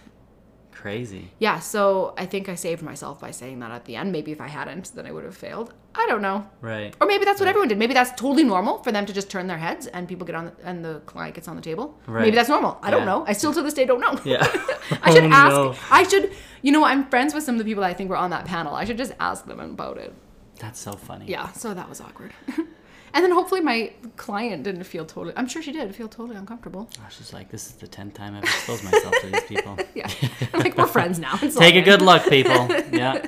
[0.71, 1.29] crazy.
[1.37, 4.11] Yeah, so I think I saved myself by saying that at the end.
[4.11, 5.73] Maybe if I hadn't, then I would have failed.
[5.93, 6.49] I don't know.
[6.61, 6.95] Right.
[6.99, 7.77] Or maybe that's what everyone did.
[7.77, 10.45] Maybe that's totally normal for them to just turn their heads and people get on
[10.45, 11.99] the, and the client gets on the table.
[12.07, 12.21] Right.
[12.23, 12.79] Maybe that's normal.
[12.81, 13.25] I don't know.
[13.27, 14.19] I still to this day don't know.
[14.23, 14.41] Yeah.
[15.03, 15.55] I should Oh, ask.
[15.55, 15.75] no.
[15.91, 16.31] I should.
[16.63, 18.45] You know, I'm friends with some of the people that I think were on that
[18.45, 18.73] panel.
[18.73, 20.11] I should just ask them about it.
[20.59, 21.25] That's so funny.
[21.27, 21.51] Yeah.
[21.51, 22.33] So that was awkward.
[23.13, 25.33] and then hopefully my client didn't feel totally.
[25.35, 26.89] I'm sure she did feel totally uncomfortable.
[26.99, 29.77] Oh, Was just like, this is the tenth time I've exposed myself to these people.
[29.95, 30.09] Yeah.
[30.53, 31.37] like we're friends now.
[31.41, 31.99] It's Take a good.
[31.99, 32.67] good look, people.
[32.91, 33.25] Yeah.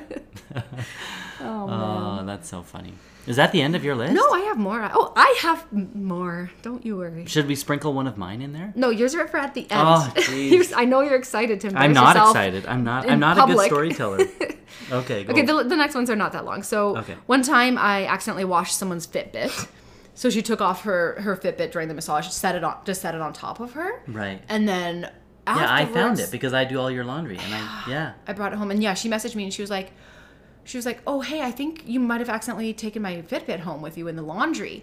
[1.40, 1.78] Oh, man.
[2.24, 2.94] Oh, that's so funny.
[3.26, 4.12] Is that the end of your list?
[4.14, 4.90] No, I have more.
[4.92, 6.50] Oh, I have more.
[6.62, 7.26] Don't you worry.
[7.26, 8.72] Should we sprinkle one of mine in there?
[8.76, 10.12] No, yours are for at the oh, end.
[10.16, 10.72] Oh, jeez.
[10.74, 12.30] I know you're excited to embarrass I'm not yourself.
[12.30, 12.66] excited.
[12.66, 13.10] I'm not.
[13.10, 14.18] I'm not a good storyteller.
[14.90, 15.24] Okay.
[15.24, 15.32] Go.
[15.32, 16.62] Okay, the, the next ones are not that long.
[16.62, 17.14] So Okay.
[17.26, 19.68] one time I accidentally washed someone's Fitbit.
[20.14, 23.14] So she took off her her Fitbit during the massage, set it on, just set
[23.14, 24.42] it on top of her, right.
[24.48, 25.10] and then
[25.46, 28.12] Yeah, I found it because I do all your laundry, and I yeah.
[28.26, 29.92] I brought it home, and yeah, she messaged me, and she was like,
[30.64, 33.82] she was like, oh hey, I think you might have accidentally taken my Fitbit home
[33.82, 34.82] with you in the laundry,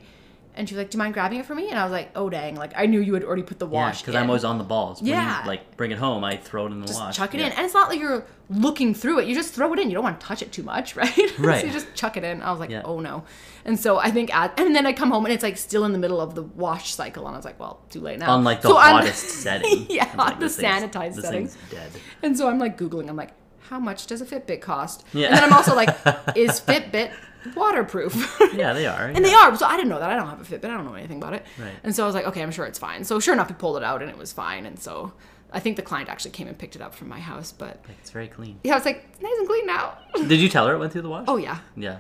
[0.56, 1.70] and she was like, do you mind grabbing it for me?
[1.70, 4.02] And I was like, oh dang, like I knew you had already put the wash.
[4.02, 4.16] because.
[4.16, 5.02] I'm always on the balls.
[5.02, 5.42] When Yeah.
[5.44, 7.16] You, like bring it home, I throw it in the just wash.
[7.18, 7.48] chuck it Yeah.
[7.48, 7.52] in.
[7.54, 9.28] And it's not like you're looking through it.
[9.30, 9.90] You just throw it in.
[9.90, 11.18] You don't want to touch it too much, right?
[11.40, 11.62] Right.
[11.62, 12.42] so you just chuck it in.
[12.42, 12.82] I was like, Yeah.
[12.84, 13.24] oh no.
[13.64, 15.94] And so I think, at, and then I come home and it's like still in
[15.94, 17.26] the middle of the wash cycle.
[17.28, 18.32] And I was like, well, too late now.
[18.32, 19.86] On like the So I'm- hottest setting.
[19.90, 21.48] Yeah, I'm like, the sanitized setting.
[21.48, 21.92] thing's dead.
[22.24, 23.08] And so I'm like Googling.
[23.08, 23.32] I'm like,
[23.72, 25.06] how much does a Fitbit cost?
[25.14, 25.28] Yeah.
[25.30, 25.90] And then I'm also like,
[26.36, 27.12] is Fitbit
[27.56, 28.14] waterproof?
[28.54, 29.06] Yeah, they are.
[29.08, 29.56] And they are.
[29.56, 30.10] So I didn't know that.
[30.12, 30.66] I don't have a Fitbit.
[30.66, 31.46] I don't know anything about it.
[31.58, 31.72] Right.
[31.84, 33.06] And so I was like, okay, I'm sure it's fine.
[33.06, 34.66] So sure enough, we pulled it out and it was fine.
[34.66, 35.14] And so
[35.54, 37.54] I think the client actually came and picked it up from my house.
[37.54, 38.60] But It's very clean.
[38.66, 39.98] yeah, I was like, nice and clean now.
[40.28, 41.26] Did you tell her it went through the wash?
[41.30, 42.00] oh yeah, Yeah,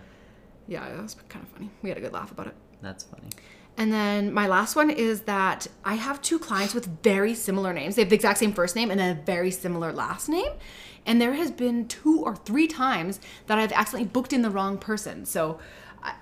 [0.67, 1.69] yeah, it was kind of funny.
[1.81, 2.55] We had a good laugh about it.
[2.81, 3.29] that's funny.
[3.77, 7.95] And then my last one is that I have two clients with very similar names.
[7.95, 10.51] They have the exact same first name and a very similar last name.
[11.05, 14.77] And there has been two or three times that I've accidentally booked in the wrong
[14.77, 15.25] person.
[15.25, 15.59] So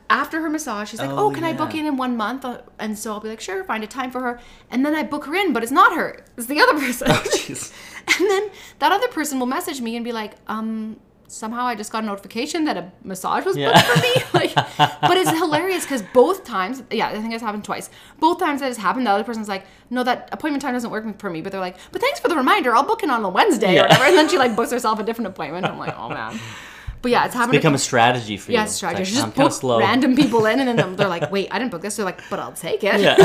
[0.09, 2.61] after her massage, she's like, Oh, "Oh, can I book in in one month?" Uh,
[2.79, 4.39] And so I'll be like, "Sure, find a time for her."
[4.71, 7.07] And then I book her in, but it's not her; it's the other person.
[7.11, 7.73] Oh jeez.
[8.19, 10.99] and then that other person will message me and be like, "Um,
[11.29, 13.81] somehow I just got a notification that a massage was booked Yeah.
[13.81, 14.53] for me." Like,
[15.01, 17.89] but it's hilarious because both times, yeah, I think it's happened twice.
[18.19, 21.19] Both times that has happened, the other person's like, "No, that appointment time doesn't work
[21.19, 22.75] for me." But they're like, "But thanks for the reminder.
[22.75, 23.81] I'll book it on a Wednesday Yeah.
[23.81, 25.65] or whatever." And then she like books herself a different appointment.
[25.65, 26.39] I'm like, "Oh man."
[27.01, 27.53] But yeah, it's happened.
[27.53, 28.57] Become a strategy for you.
[28.57, 29.03] Yeah, strategy.
[29.03, 31.71] It's Just like, I'm book random people in, and then they're like, "Wait, I didn't
[31.71, 33.15] book this." They're like, "But I'll take it." Yeah.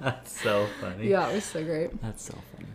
[0.00, 1.08] That's so funny.
[1.08, 2.00] yeah, it was so great.
[2.02, 2.68] That's so funny.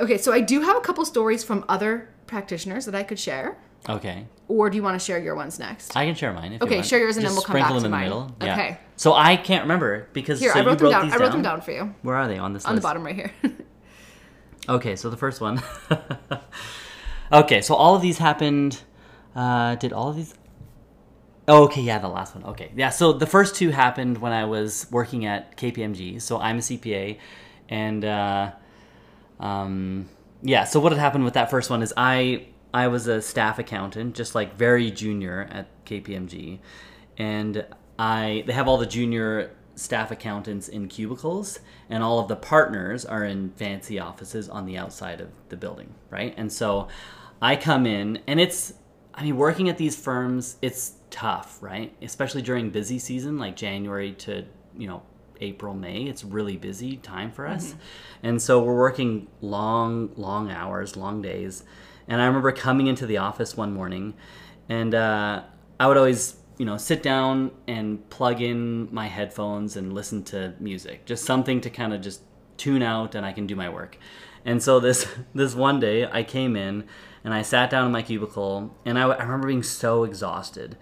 [0.00, 3.58] Okay, so I do have a couple stories from other practitioners that I could share,
[3.88, 4.26] Okay.
[4.48, 5.96] or do you want to share your ones next?
[5.96, 6.86] I can share mine if you Okay, want.
[6.86, 8.36] share yours and then Just we'll come back sprinkle to them in the middle.
[8.42, 8.52] Yeah.
[8.54, 8.78] Okay.
[8.96, 11.04] So I can't remember because Here, so I you wrote them down.
[11.06, 13.04] these I wrote them down for you Where are they on this on the bottom
[13.04, 13.32] right here.
[14.68, 15.60] Okay, so the first one.
[17.32, 18.80] okay, so all of these happened.
[19.34, 20.34] Uh, did all of these?
[21.48, 22.44] Oh, okay, yeah, the last one.
[22.44, 22.90] Okay, yeah.
[22.90, 26.20] So the first two happened when I was working at KPMG.
[26.22, 27.18] So I'm a CPA,
[27.68, 28.52] and uh,
[29.40, 30.08] um,
[30.42, 30.64] yeah.
[30.64, 34.14] So what had happened with that first one is I I was a staff accountant,
[34.14, 36.58] just like very junior at KPMG,
[37.18, 37.66] and
[37.98, 43.04] I they have all the junior staff accountants in cubicles, and all of the partners
[43.04, 46.34] are in fancy offices on the outside of the building, right?
[46.36, 46.88] And so
[47.42, 48.74] I come in, and it's
[49.14, 51.94] I mean working at these firms, it's tough, right?
[52.02, 54.44] Especially during busy season like January to
[54.76, 55.02] you know
[55.40, 56.02] April, May.
[56.04, 57.70] It's really busy time for us.
[57.70, 58.26] Mm-hmm.
[58.26, 61.64] And so we're working long, long hours, long days.
[62.10, 64.14] And I remember coming into the office one morning
[64.68, 65.44] and uh,
[65.78, 70.54] I would always, you know, sit down and plug in my headphones and listen to
[70.58, 72.22] music, just something to kind of just
[72.56, 73.96] tune out and I can do my work.
[74.44, 76.84] And so this this one day I came in
[77.22, 80.76] and I sat down in my cubicle and I, I remember being so exhausted.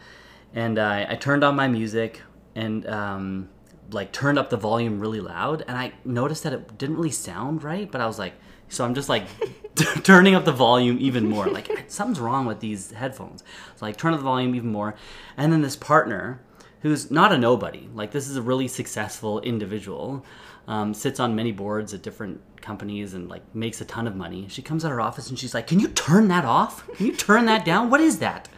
[0.55, 2.23] And I, I turned on my music
[2.55, 3.51] and um,
[3.91, 7.63] like turned up the volume really loud and I noticed that it didn't really sound
[7.63, 8.33] right, but I was like,
[8.69, 9.27] so I'm just like
[10.03, 11.47] turning up the volume even more.
[11.47, 13.43] Like something's wrong with these headphones.
[13.77, 14.95] So like turn up the volume even more.
[15.37, 16.41] And then this partner
[16.83, 20.25] who's not a nobody, like this is a really successful individual,
[20.69, 24.47] um, sits on many boards at different companies and like makes a ton of money.
[24.49, 26.87] She comes out her office and she's like, "Can you turn that off?
[26.95, 27.91] Can you turn that down?
[27.91, 28.49] What is that?"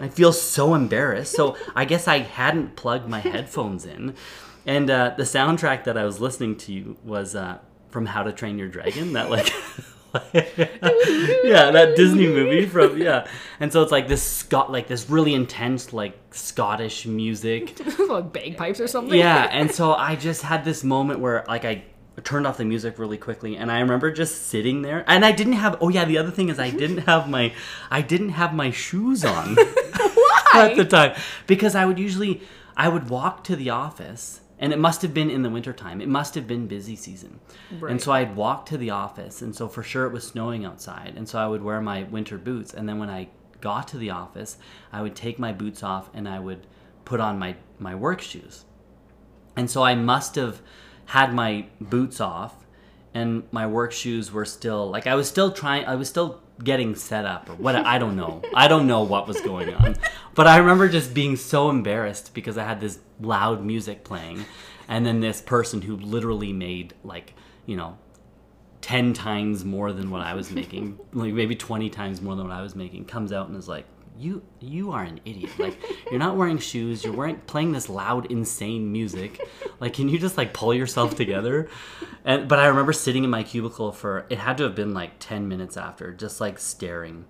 [0.00, 1.36] I feel so embarrassed.
[1.36, 4.14] So I guess I hadn't plugged my headphones in,
[4.66, 7.58] and uh, the soundtrack that I was listening to was uh,
[7.92, 9.12] from How to Train Your Dragon.
[9.12, 9.52] That like.
[10.34, 13.26] yeah, that Disney movie from yeah,
[13.60, 18.78] and so it's like this Scot like this really intense like Scottish music, like bagpipes
[18.78, 19.18] or something.
[19.18, 21.84] yeah, and so I just had this moment where like I
[22.24, 25.54] turned off the music really quickly and I remember just sitting there and I didn't
[25.54, 27.54] have oh yeah, the other thing is I didn't have my
[27.90, 29.56] I didn't have my shoes on
[30.52, 32.42] at the time because I would usually
[32.76, 36.00] I would walk to the office and it must have been in the wintertime.
[36.00, 37.40] It must have been busy season.
[37.80, 37.90] Right.
[37.90, 41.14] And so I'd walk to the office and so for sure it was snowing outside
[41.16, 43.28] and so I would wear my winter boots and then when I
[43.60, 44.58] got to the office,
[44.92, 46.66] I would take my boots off and I would
[47.04, 48.64] put on my my work shoes.
[49.56, 50.62] And so I must have
[51.06, 52.54] had my boots off
[53.12, 56.94] and my work shoes were still like I was still trying I was still getting
[56.94, 58.42] set up or what I don't know.
[58.54, 59.96] I don't know what was going on.
[60.34, 64.44] But I remember just being so embarrassed because I had this loud music playing
[64.88, 67.34] and then this person who literally made like,
[67.66, 67.98] you know,
[68.82, 72.56] 10 times more than what I was making, like maybe 20 times more than what
[72.56, 73.86] I was making, comes out and is like,
[74.18, 75.50] "You you are an idiot.
[75.58, 75.78] Like
[76.10, 79.40] you're not wearing shoes, you're wearing playing this loud insane music.
[79.80, 81.68] Like can you just like pull yourself together?"
[82.24, 85.12] And but I remember sitting in my cubicle for it had to have been like
[85.18, 87.24] 10 minutes after, just like staring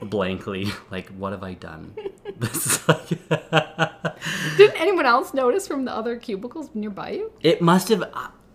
[0.00, 1.94] blankly like what have I done?
[2.38, 3.08] This is like
[4.56, 7.32] Didn't anyone else notice from the other cubicles nearby you?
[7.40, 8.04] It must have.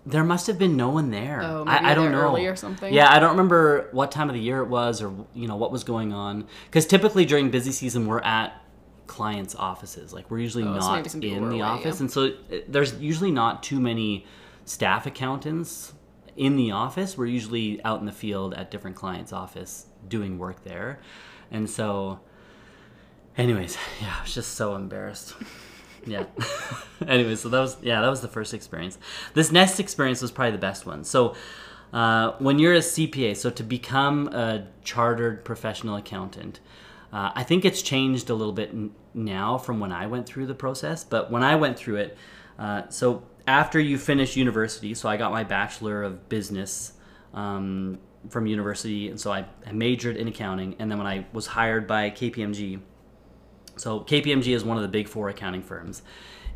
[0.06, 1.42] There must have been no one there.
[1.42, 2.20] Oh, maybe I, I don't know.
[2.20, 2.94] early or something?
[2.94, 5.72] Yeah, I don't remember what time of the year it was, or you know what
[5.72, 6.46] was going on.
[6.66, 8.54] Because typically during busy season, we're at
[9.08, 10.12] clients' offices.
[10.14, 12.02] Like we're usually Oh, not people in the away, office, yeah.
[12.02, 14.26] and so uh, there's usually not too many
[14.66, 15.94] staff accountants
[16.36, 17.18] in the office.
[17.18, 21.00] We're usually out in the field at different clients' office doing work there,
[21.50, 22.20] and so.
[23.38, 25.34] Anyways, yeah, I was just so embarrassed.
[26.06, 26.26] Yeah.
[27.08, 28.98] anyway, so that was yeah, that was the first experience.
[29.34, 31.04] This next experience was probably the best one.
[31.04, 31.36] So,
[31.92, 36.60] uh, when you're a CPA, so to become a chartered professional accountant,
[37.12, 40.48] uh, I think it's changed a little bit n- now from when I went through
[40.48, 41.04] the process.
[41.04, 42.18] But when I went through it,
[42.58, 46.94] uh, so after you finish university, so I got my bachelor of business.
[47.34, 50.76] Um, from university, and so I, I majored in accounting.
[50.80, 52.80] And then when I was hired by KPMG,
[53.76, 56.04] So KPMG is one of the big four accounting firms,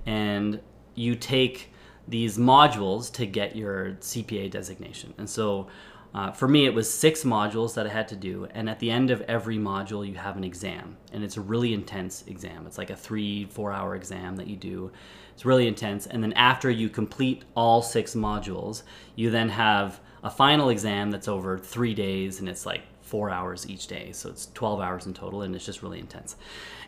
[0.06, 0.60] and
[0.96, 1.72] you take
[2.08, 5.14] these modules to get your CPA designation.
[5.18, 5.68] And so
[6.14, 8.90] uh, for me, it was six modules that I had to do, and at the
[8.90, 12.66] end of every module, you have an exam, and it's a really intense exam.
[12.66, 14.92] It's like a three, four-hour exam that you do.
[15.34, 18.84] It's really intense, and then after you complete all six modules,
[19.16, 23.70] you then have a final exam that's over three days, and it's like four hours
[23.70, 26.36] each day, so it's 12 hours in total, and it's just really intense.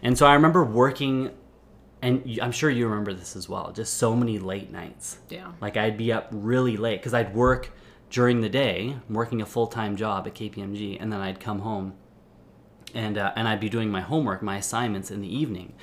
[0.03, 1.32] And so I remember working
[2.01, 3.71] and I'm sure you remember this as well.
[3.71, 5.17] Just so many late nights.
[5.29, 5.51] Yeah.
[5.60, 7.71] Like I'd be up really late because I'd work
[8.10, 11.93] during the day, working a full time job at KPMG, and then I'd come home,
[12.93, 15.73] and uh, and I'd be doing my homework, my assignments in the evening.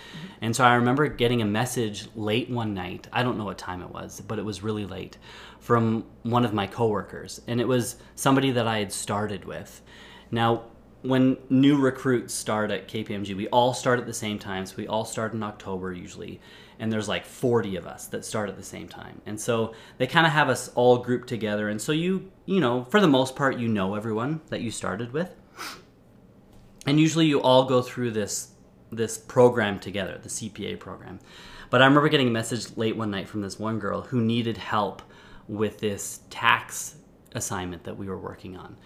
[0.41, 3.09] And so I remember getting a message late one night.
[3.13, 5.19] I don't know what time it was, but it was really late,
[5.61, 9.83] from one of my coworkers, and it was somebody that I had started with.
[10.31, 10.65] Now
[11.03, 14.67] when new recruits start at KPMG, we all start at the same time.
[14.67, 16.41] So we all start in October usually,
[16.79, 19.21] and there's like 40 of us that start at the same time.
[19.27, 21.69] And so they kind of have us all grouped together.
[21.69, 25.13] And so you, you know, for the most part, you know everyone that you started
[25.13, 25.35] with,
[26.87, 28.53] and usually you all go through this
[28.93, 31.19] this program together, the CPA program.
[31.71, 34.57] But I remember getting a message late one night from this one girl who needed
[34.57, 35.03] help
[35.49, 36.95] with this tax
[37.35, 38.77] assignment that we were working on.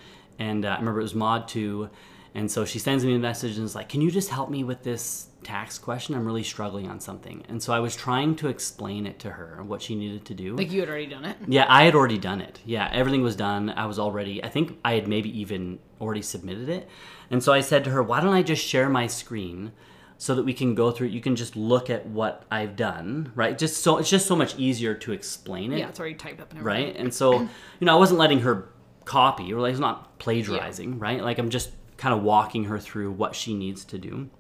[0.40, 1.88] And uh, I remember it was Mod 2.
[2.34, 4.64] And so she sends me a message and is like, Can you just help me
[4.64, 6.14] with this tax question?
[6.14, 7.44] I'm really struggling on something.
[7.48, 10.56] And so I was trying to explain it to her, what she needed to do.
[10.56, 11.36] Like you had already done it.
[11.48, 12.60] Yeah, I had already done it.
[12.64, 13.70] Yeah, everything was done.
[13.70, 16.88] I was already, I think I had maybe even already submitted it.
[17.30, 19.72] And so I said to her, why don't I just share my screen
[20.16, 21.12] so that we can go through it?
[21.12, 23.58] You can just look at what I've done, right?
[23.58, 26.50] Just so it's just so much easier to explain it, Yeah, it's already typed up
[26.50, 26.86] and everything.
[26.86, 26.96] right?
[26.96, 27.48] And so, you
[27.86, 28.68] know, I wasn't letting her
[29.10, 31.20] copy or like it's not plagiarizing, right?
[31.20, 34.30] Like I'm just kind of walking her through what she needs to do.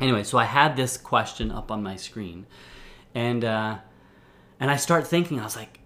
[0.00, 2.46] Anyway, so I had this question up on my screen,
[3.14, 3.78] and uh,
[4.58, 5.78] and I start thinking, I was like,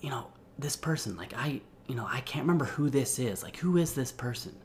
[0.00, 0.26] you know,
[0.58, 3.44] this person, like I, you know, I can't remember who this is.
[3.44, 4.56] Like, who is this person?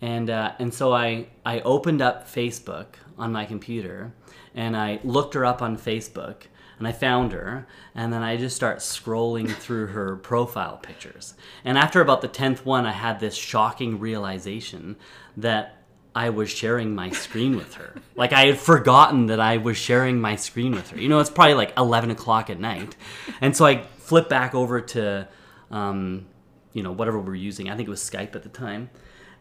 [0.00, 4.12] And uh, and so I I opened up Facebook on my computer,
[4.56, 8.56] and I looked her up on Facebook, and I found her, and then I just
[8.56, 11.34] start scrolling through her profile pictures.
[11.64, 14.96] And after about the tenth one, I had this shocking realization
[15.36, 15.76] that
[16.14, 17.94] I was sharing my screen with her.
[18.16, 20.98] Like I had forgotten that I was sharing my screen with her.
[20.98, 22.96] You know, it's probably like eleven o'clock at night,
[23.42, 25.28] and so I flip back over to,
[25.70, 26.24] um,
[26.72, 27.68] you know, whatever we're using.
[27.68, 28.88] I think it was Skype at the time,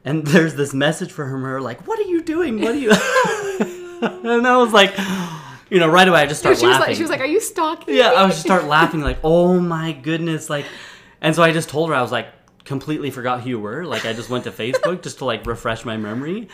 [0.04, 2.60] and there's this message from her like, "What are you doing?
[2.60, 2.92] What are you?"
[4.02, 4.94] and I was like,
[5.70, 6.90] you know, right away I just start she was laughing.
[6.90, 9.20] like, she was like, "Are you stalking?" Yeah, me?" I was just start laughing like,
[9.24, 10.66] oh my goodness, like,
[11.22, 12.28] and so I just told her I was like
[12.66, 13.86] completely forgot who you were.
[13.86, 16.50] Like I just went to Facebook just to like refresh my memory.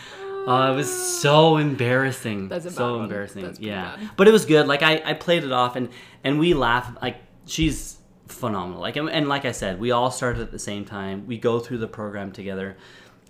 [0.47, 2.47] Uh, it was so embarrassing.
[2.49, 3.57] That's so embarrassing.
[3.59, 4.09] Yeah, bad.
[4.17, 4.67] but it was good.
[4.67, 5.89] Like I, I played it off and
[6.23, 6.97] and we laugh.
[7.01, 7.97] Like she's
[8.27, 8.81] phenomenal.
[8.81, 11.27] Like and, and like I said, we all started at the same time.
[11.27, 12.75] We go through the program together,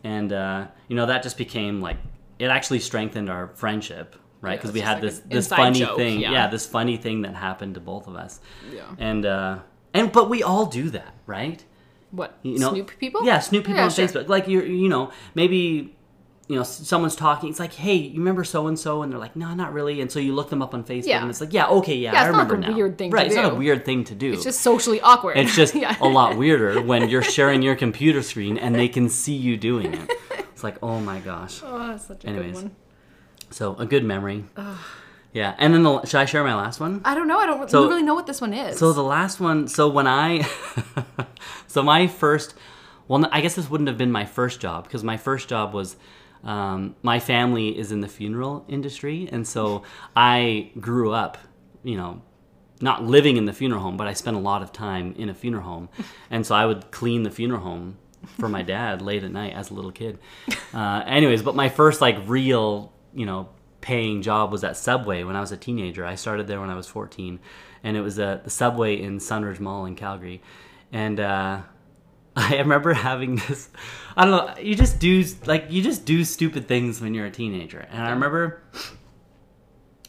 [0.04, 1.98] and uh, you know that just became like
[2.40, 4.16] it actually strengthened our friendship.
[4.42, 6.32] Right, because it's we had like this this funny joke, thing, yeah.
[6.32, 8.40] yeah, this funny thing that happened to both of us.
[8.74, 8.82] Yeah.
[8.98, 9.60] And uh
[9.94, 11.64] and but we all do that, right?
[12.10, 12.38] What?
[12.42, 13.24] You know, Snoop people?
[13.24, 14.08] Yeah, snoop people Yeah, on sure.
[14.08, 14.28] Facebook.
[14.28, 15.96] Like you're you know, maybe
[16.48, 17.50] you know, someone's talking.
[17.50, 19.04] It's like, hey, you remember so and so?
[19.04, 20.02] And they're like, no, not really.
[20.02, 21.22] And so you look them up on Facebook, Yeah.
[21.22, 22.74] and it's like, yeah, okay, yeah, Yeah, I remember now.
[22.76, 23.28] weird thing to right?
[23.28, 24.34] It's not a weird thing to do.
[24.34, 25.38] It's just socially awkward.
[25.38, 25.96] It's just yeah.
[26.02, 29.94] a lot weirder when you're sharing your computer screen and they can see you doing
[29.94, 30.10] it.
[30.52, 31.62] It's like, oh my gosh.
[31.64, 32.54] Oh, that's such a Anyways.
[32.54, 32.76] good one.
[33.52, 34.46] So a good memory.
[35.34, 37.02] Yeah, and then the, should I share my last one?
[37.06, 37.38] I don't know.
[37.40, 38.78] I don't So- really know what this one is.
[38.78, 40.46] So the last one, so when I,
[41.68, 42.54] so my first,
[43.08, 45.96] well, I guess this wouldn't have been my first job because my first job was,
[46.44, 49.84] um, my family is in the funeral industry, and so
[50.16, 51.38] I grew up,
[51.84, 52.22] you know,
[52.82, 55.34] not living in the funeral home, but I spent a lot of time in a
[55.34, 55.88] funeral home,
[56.30, 57.98] and so I would clean the funeral home
[58.40, 60.20] for my dad late at night as a little kid.
[60.74, 63.50] Uh, anyways, but my first like real, you know,
[63.82, 66.06] paying job was at Subway when I was a teenager.
[66.06, 67.40] I started there when I was 14,
[67.84, 70.42] and it was at the Subway in Sunridge Mall in Calgary,
[70.92, 71.62] and uh,
[72.36, 73.70] I remember having this.
[74.16, 74.62] I don't know.
[74.62, 78.12] You just do like you just do stupid things when you're a teenager, and I
[78.12, 78.64] remember.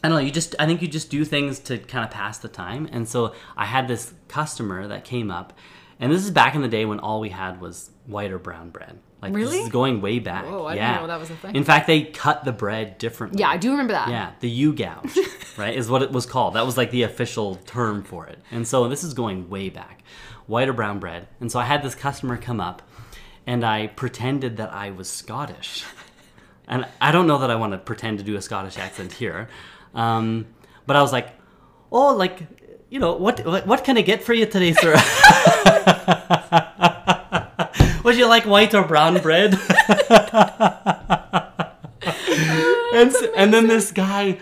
[0.05, 0.25] I don't know.
[0.25, 2.89] You just, I think you just do things to kind of pass the time.
[2.91, 5.57] And so I had this customer that came up,
[5.97, 8.69] and this is back in the day when all we had was white or brown
[8.69, 8.99] bread.
[9.23, 9.57] Like Really?
[9.57, 10.45] this is going way back.
[10.45, 10.99] Whoa, I didn't yeah.
[10.99, 11.55] know that was a thing.
[11.55, 13.39] In fact, they cut the bread differently.
[13.39, 14.09] yeah, I do remember that.
[14.09, 15.17] Yeah, the U gouge,
[15.57, 16.55] right, is what it was called.
[16.55, 18.39] That was like the official term for it.
[18.51, 20.03] And so this is going way back,
[20.45, 21.29] white or brown bread.
[21.39, 22.81] And so I had this customer come up,
[23.47, 25.85] and I pretended that I was Scottish,
[26.67, 29.47] and I don't know that I want to pretend to do a Scottish accent here,
[29.95, 30.47] um,
[30.85, 31.29] but I was like,
[31.93, 32.43] "Oh, like,
[32.89, 34.95] you know, what what, what can I get for you today, sir?"
[38.13, 39.53] Would you like white or brown bread?
[42.93, 44.37] and, and then this guy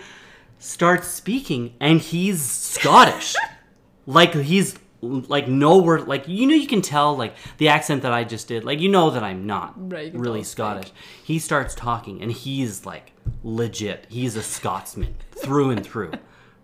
[0.58, 3.34] starts speaking, and he's Scottish.
[4.06, 8.12] like he's like no word like you know you can tell like the accent that
[8.12, 10.44] I just did like you know that I'm not Right, you can tell really.
[10.44, 10.92] Scottish.
[11.24, 14.06] He starts talking and he's like legit.
[14.10, 16.12] He's a Scotsman through and through.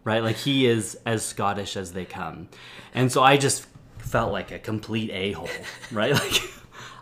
[0.05, 0.23] Right?
[0.23, 2.51] Like he is as Scottish as they come.
[2.93, 3.67] And so I just
[3.97, 5.49] felt like a complete a-hole,
[5.91, 6.13] right?
[6.13, 6.43] Like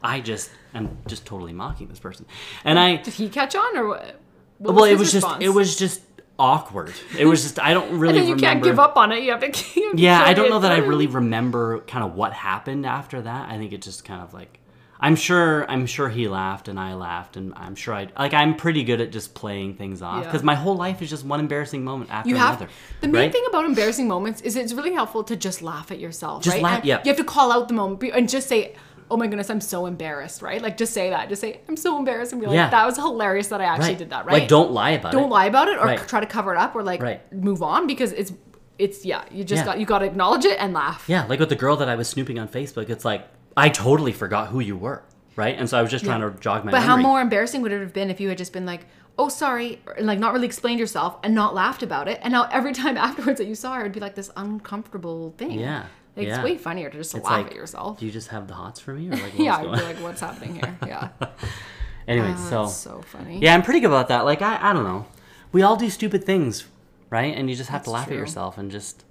[0.07, 2.27] I just am just totally mocking this person.
[2.64, 4.21] And I Did he catch on or what?
[4.59, 6.03] what well, it his was just it was just
[6.38, 6.92] awkward.
[7.19, 8.47] It was just I don't And really then you remember.
[8.53, 9.23] can't give up on it.
[9.23, 9.47] You have to.
[9.81, 12.87] You have to Yeah, I don't know that I really remember kind of what happened
[12.87, 13.51] after that.
[13.51, 14.61] I think it just kind of like
[14.99, 18.55] I'm sure I'm sure he laughed and I laughed and I'm sure I like I'm
[18.57, 20.29] pretty good at just playing things off Yeah.
[20.29, 22.73] because my whole life is just one embarrassing moment after You have another.
[23.03, 23.33] the main right?
[23.33, 26.42] thing about embarrassing moments is it's really helpful to just laugh at yourself.
[26.42, 26.62] Just right?
[26.62, 27.01] laugh- yeah.
[27.05, 28.75] You have to call out the moment and just say,
[29.11, 30.61] "Oh my goodness, I'm so embarrassed." Right?
[30.62, 31.29] Like just say that.
[31.29, 32.71] Just say, "I'm so embarrassed," and be like, Yeah.
[32.71, 33.99] "That was hilarious that I actually right.
[33.99, 34.40] did that." Right?
[34.40, 35.16] Like don't lie about it.
[35.16, 36.09] don't lie about it or Right.
[36.09, 37.33] try to cover it up or like Right.
[37.33, 38.33] move on because it's
[38.79, 39.66] it's yeah you just Yeah.
[39.66, 41.05] got you got to acknowledge it and laugh.
[41.09, 44.12] Yeah, like with the girl that I was snooping on Facebook, it's like I totally
[44.12, 45.03] forgot who you were,
[45.35, 45.57] right?
[45.59, 47.81] And so I was just trying to jog my But how more embarrassing would it
[47.81, 48.85] have been if you had just been like,
[49.19, 52.49] "Oh, sorry," and like not really explained yourself and not laughed about it, and now
[52.53, 55.53] every time afterwards that you saw her, it'd be like this uncomfortable thing.
[55.53, 55.85] Yeah,
[56.17, 56.35] like, yeah.
[56.37, 57.99] it's way funnier to just It's laugh like, at yourself.
[58.01, 60.21] Do you just have the hots for me, or like yeah, I'd be like, "What's
[60.21, 61.09] happening here?" Yeah,
[62.09, 63.39] anyway, Oh, so that's so funny.
[63.41, 64.25] Yeah, I'm pretty good about that.
[64.25, 65.07] Like I, I don't know.
[65.53, 66.65] We all do stupid things,
[67.11, 67.37] right?
[67.37, 68.17] And you just have to laugh true.
[68.17, 69.05] at yourself and just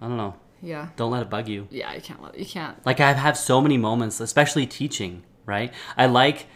[0.00, 0.34] I don't know.
[0.62, 1.68] yeah, Don't let it bug you.
[1.70, 1.94] yeah.
[1.94, 2.84] You can't let you can't.
[2.86, 5.72] Like I have so many moments, especially teaching, right?
[5.96, 6.46] I like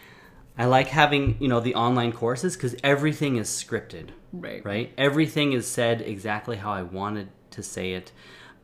[0.57, 4.65] I like having, you know, the online courses cuz everything is scripted, Right.
[4.65, 4.91] right?
[4.97, 8.11] Everything is said exactly how I wanted to say it.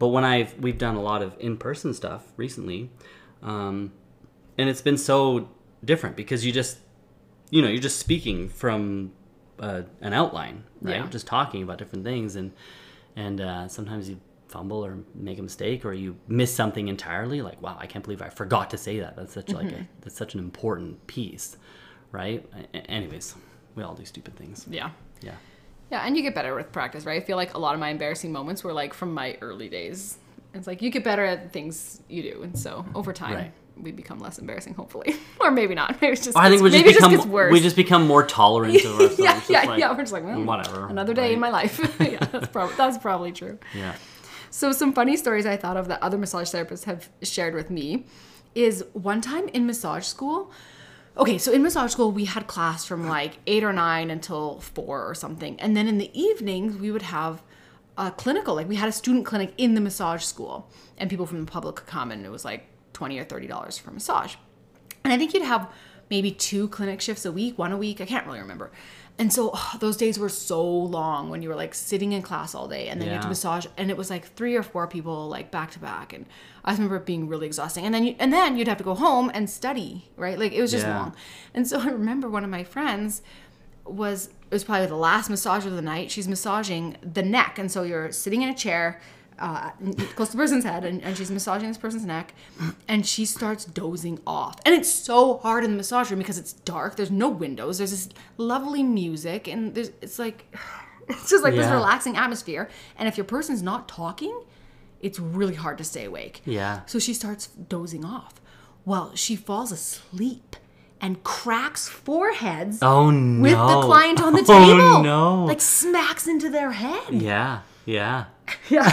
[0.04, 2.90] But when I've we've done a lot of in-person stuff recently,
[3.42, 3.94] um,
[4.58, 5.48] and it's been so
[5.86, 6.80] different because you just
[7.52, 9.14] you know you're just speaking from
[9.60, 11.08] uh, an outline right Yeah.
[11.08, 12.52] just talking about different things and
[13.16, 17.62] and uh, sometimes you fumble or make a mistake or you miss something entirely like
[17.62, 19.84] wow i can't believe i forgot to say that that's such like Mm-hmm.
[19.84, 21.56] a that's such an important piece
[22.12, 22.46] right
[22.98, 23.36] anyways
[23.76, 24.90] we all do stupid things Yeah.
[25.22, 25.36] yeah
[25.92, 27.22] Yeah, and you get better with practice, right?
[27.22, 30.18] I feel like a lot of my embarrassing moments were like from my early days.
[30.54, 33.52] It's like you get better at things you do, and so over time Right.
[33.76, 36.00] we become less embarrassing, hopefully, or maybe not.
[36.02, 37.52] Maybe it's just I think we gets- just become worse.
[37.52, 39.20] we just become more tolerant of ourselves.
[39.20, 39.92] yeah, yeah, like, yeah.
[39.92, 41.80] We're just like well, whatever, Another day in my life.
[42.00, 43.58] yeah, that's probably that's probably true.
[43.76, 43.96] yeah
[44.52, 48.06] So some funny stories I thought of that other massage therapists have shared with me
[48.56, 50.52] is one time in massage school.
[51.16, 55.08] Okay, so in massage school we had class from like 8 or 9 until 4
[55.08, 55.60] or something.
[55.60, 57.44] And then in the evenings we would have
[57.98, 61.46] a clinical, like we had a student clinic in the massage school and people from
[61.46, 64.36] the public could come and it was like 20 or 30 dollars for massage.
[65.04, 65.72] And I think you'd have
[66.10, 68.02] maybe two clinic shifts a week, one a week.
[68.02, 68.72] I can't really remember.
[69.20, 72.56] And so oh, those days were so long when you were like sitting in class
[72.56, 74.88] all day and then you had to massage and it was like three or four
[74.88, 76.26] people like back to back and
[76.66, 77.86] I just remember it being really exhausting.
[77.86, 80.40] And then you, and then you'd have to go home and study, right?
[80.40, 80.98] Like it was just Yeah.
[80.98, 81.16] long.
[81.54, 83.22] And so I remember one of my friends
[83.86, 86.10] was it was probably the last massage of the night.
[86.10, 89.00] She's massaging the neck, and so you're sitting in a chair
[89.40, 89.72] uh,
[90.16, 92.34] close to the person's head, and, and she's massaging this person's neck,
[92.88, 94.60] and she starts dozing off.
[94.66, 96.96] And it's so hard in the massage room because it's dark.
[96.96, 97.78] There's no windows.
[97.78, 100.54] There's this lovely music, and there's it's like
[101.10, 102.70] it's just like this relaxing atmosphere.
[102.98, 104.42] And if your person's not talking,
[105.02, 106.42] it's really hard to stay awake.
[106.46, 106.82] Yeah.
[106.86, 108.40] So she starts dozing off.
[108.86, 110.56] Well, she falls asleep
[111.02, 115.04] and cracks foreheads oh no with the client on the oh, table.
[115.04, 117.22] no Like smacks into their head.
[117.22, 118.26] yeah yeah
[118.70, 118.84] Yeah.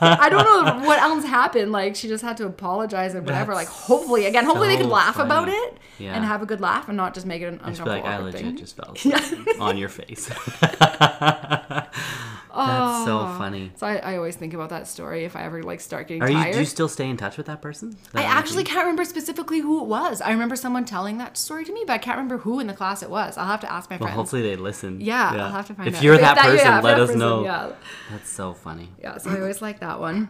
[0.00, 1.72] I don't know what else happened.
[1.72, 3.54] Like she just had to apologize or whatever.
[3.54, 5.26] That's like hopefully again, hopefully they could laugh funny.
[5.26, 6.14] about it Yeah.
[6.14, 8.18] and have a good laugh and not just make it an I feel like I
[8.18, 8.56] legit thing.
[8.56, 10.30] just fell asleep on your face.
[12.56, 13.72] That's so funny.
[13.76, 16.28] So I, I always think about that story if I ever like start getting Are
[16.28, 16.34] you?
[16.36, 16.52] tired.
[16.52, 17.96] Do you still stay in touch with that person?
[18.14, 18.70] I That actually lady?
[18.70, 20.20] can't remember specifically who it was.
[20.20, 22.74] I remember someone telling that story to me, but I can't remember who in the
[22.74, 23.36] class it was.
[23.36, 24.00] I'll have to ask my friends.
[24.00, 24.16] Well, friends.
[24.16, 25.00] hopefully they listen.
[25.00, 25.92] yeah, I'll have to find out.
[25.92, 26.02] if out.
[26.04, 27.44] you're If that person, yeah, if let that us person, know.
[27.44, 27.72] Yeah.
[28.10, 28.88] That's so funny.
[29.02, 30.28] Yeah, so I always like that one.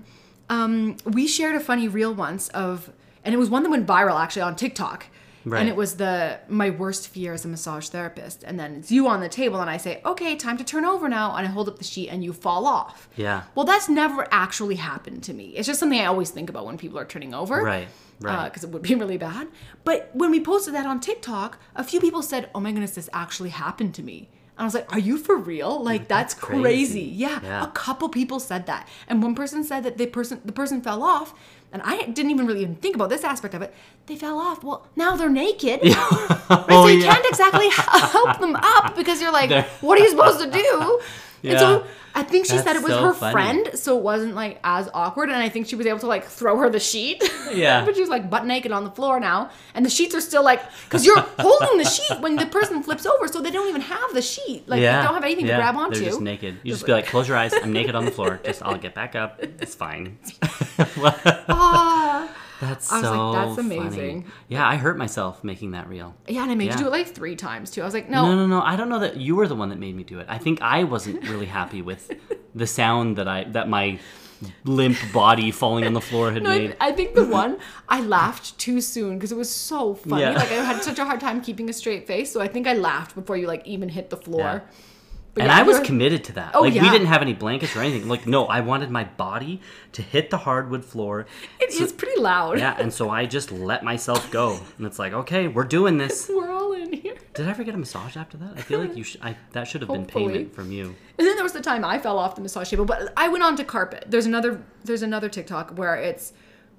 [0.49, 2.91] Um, we shared a funny reel once of,
[3.25, 5.07] and it was one that went viral actually on TikTok.
[5.45, 5.61] Right.
[5.61, 9.07] and it was the my worst fear as a massage therapist, and then it's you
[9.09, 11.69] on the table, and I say, okay, time to turn over now, and I hold
[11.69, 13.09] up the sheet, and you fall off.
[13.17, 13.43] Yeah.
[13.55, 15.49] Well, that's never actually happened to me.
[15.57, 17.63] It's just something I always think about when people are turning over.
[17.63, 17.89] Right,
[18.21, 18.35] right.
[18.35, 19.49] Uh, because it would be really bad.
[19.85, 23.11] But when we posted that on TikTok, a few people said, "Oh my goodness, this
[23.13, 25.83] actually happened to me." And I was like, "Are you for real?
[25.83, 26.63] Like that's, crazy.
[26.63, 27.01] crazy.
[27.03, 27.41] Yeah.
[27.43, 27.65] Yeah.
[27.65, 31.03] A couple people said that, and one person said that the person the person fell
[31.03, 31.35] off,
[31.73, 33.75] and I didn't even really even think about this aspect of it.
[34.07, 34.63] They fell off.
[34.63, 35.81] Well, now they're naked.
[36.47, 36.67] Oh, right?
[36.69, 37.15] so Oh, you yeah.
[37.15, 41.01] can't exactly help them up because you're like, They're- what are you supposed to do?
[41.45, 41.85] And so Yeah.
[42.17, 43.33] I think she said it was so her funny.
[43.33, 45.31] friend, so it wasn't like as awkward.
[45.31, 47.23] And I think she was able to like throw her the sheet.
[47.53, 47.85] Yeah.
[47.85, 50.45] but she was like butt naked on the floor now, and the sheets are still
[50.45, 53.81] like because you're holding the sheet when the person flips over, so they don't even
[53.81, 54.69] have the sheet.
[54.69, 55.01] Like yeah.
[55.01, 55.57] they don't have anything yeah.
[55.57, 55.99] to grab onto.
[55.99, 56.59] They're just naked.
[56.63, 57.53] You just be like, close your eyes.
[57.53, 58.41] I'm naked on the floor.
[58.45, 59.41] Just I'll get back up.
[59.41, 60.19] It's fine.
[61.49, 62.29] Ah.
[62.61, 63.77] That's I was like, so that's funny.
[63.79, 64.25] amazing.
[64.49, 66.15] Yeah, I hurt myself making that reel.
[66.29, 66.73] yeah, and I made Yeah.
[66.75, 67.83] you do it like three times too.
[67.83, 68.61] I was like, No, no, no, no.
[68.63, 70.27] I don't know that you were the one that made me do it.
[70.29, 72.11] I think I wasn't really happy with
[72.55, 73.99] the sound that I that my
[74.65, 76.77] limp body falling on the floor had No, I, made.
[76.81, 80.23] I think the one I laughed too soon because it was so funny.
[80.23, 80.33] Yeah.
[80.33, 82.75] Like I had such a hard time keeping a straight face, so I think I
[82.75, 84.41] laughed before you like even hit the floor.
[84.41, 84.61] Yeah.
[85.35, 86.53] But and yeah, I was committed to that.
[86.55, 88.09] Oh, like we didn't have any blankets or anything.
[88.09, 89.61] Like no, I wanted my body
[89.93, 91.27] to hit the hardwood floor.
[91.59, 92.61] It is pretty loud.
[92.61, 94.61] Yeah, and so I just let myself go.
[94.79, 96.29] And it's like, okay, we're doing this.
[96.35, 97.17] We're all in here.
[97.35, 98.53] Did I ever get a massage after that?
[98.57, 99.23] I feel like you should.
[99.23, 100.95] I, that should have been payment from you.
[101.19, 103.43] And then there was the time I fell off the massage table, but I went
[103.43, 104.05] on to carpet.
[104.07, 106.33] There's another there's another TikTok where it's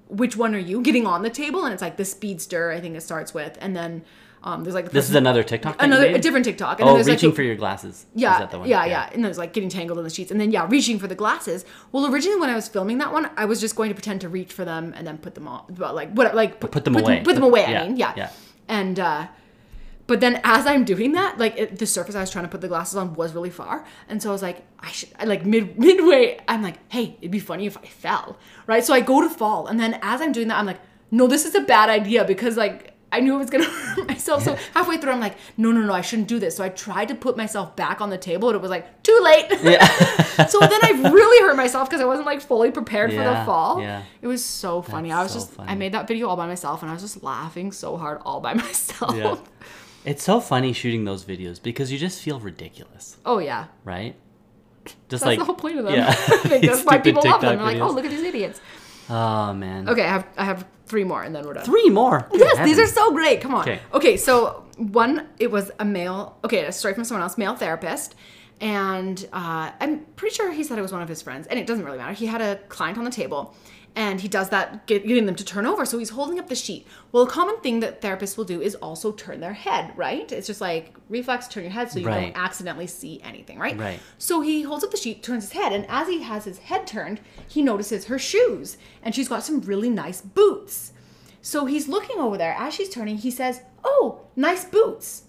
[0.08, 2.96] which one are you getting on the table and it's like the speedster I think
[2.96, 4.04] it starts with and then
[4.46, 5.76] um there's like This is another TikTok.
[5.80, 7.94] another a different TikTok and Oh, there's reaching like for your glasses.
[7.94, 8.68] Is yeah, that the one?
[8.68, 11.08] yeah, yeah, And there's like getting tangled in the sheets, and then yeah, reaching for
[11.08, 11.64] the glasses.
[11.92, 14.28] Well, originally when I was filming that one, I was just going to pretend to
[14.28, 17.22] reach for them and then put them on, like what, like Put them away.
[17.22, 17.62] put them away.
[17.68, 18.30] Yeah, I mean, yeah, yeah.
[18.68, 19.26] And uh,
[20.06, 22.60] but then as I'm doing that, like it, the surface I was trying to put
[22.60, 25.44] the glasses on was really far, and so I was like, I should, I, like
[25.44, 28.36] mid midway, I'm like, hey, it'd be funny if I fell,
[28.68, 28.84] right?
[28.84, 30.80] So I go to fall, and then as I'm doing that, I'm like,
[31.10, 32.92] no, this is a bad idea because like.
[33.12, 34.42] I knew I was gonna hurt myself.
[34.42, 36.56] So halfway through, I'm like, no, no, no, I shouldn't do this.
[36.56, 39.18] So I tried to put myself back on the table, and it was like, too
[39.22, 39.46] late.
[39.62, 39.86] Yeah.
[40.46, 43.80] so then I really hurt myself because I wasn't like fully prepared for the fall.
[43.80, 44.02] yeah.
[44.20, 45.10] It was so funny.
[45.10, 47.02] That's I was so just, I made that video all by myself, and I was
[47.02, 49.16] just laughing so hard all by myself.
[49.16, 49.36] Yeah.
[50.04, 54.14] It's so funny shooting those videos because you just feel ridiculous, Oh yeah, right?
[54.84, 55.94] Just that's like the whole point of them.
[55.94, 56.08] Yeah.
[56.08, 57.50] I think that's why people love them.
[57.50, 58.60] TikTok They're like, oh, look at these idiots.
[59.08, 59.88] Oh man.
[59.88, 61.64] Okay, I have I have three more, and then we're done.
[61.64, 62.28] Three more.
[62.32, 63.40] Yes, these are so great.
[63.40, 63.62] Come on.
[63.62, 63.80] Okay.
[63.92, 68.14] Okay, so one, it was a male, okay, a story from someone else, male therapist.
[68.60, 71.46] And uh, I'm pretty sure he said it was one of his friends.
[71.46, 72.12] And it doesn't really matter.
[72.12, 73.54] He had a client on the table
[73.96, 75.84] and he does that, get, getting them to turn over.
[75.86, 76.86] So he's holding up the sheet.
[77.12, 80.30] Well, a common thing that therapists will do is also turn their head, right?
[80.30, 82.32] It's just like reflex, turn your head so you Right.
[82.34, 83.76] don't accidentally see anything, right?
[83.76, 83.98] Right.
[84.18, 86.86] So he holds up the sheet, turns his head, and as he has his head
[86.86, 88.76] turned, he notices her shoes.
[89.02, 90.92] And she's got some really nice boots.
[91.40, 92.54] So he's looking over there.
[92.58, 95.22] As she's turning, he says, Oh, nice boots.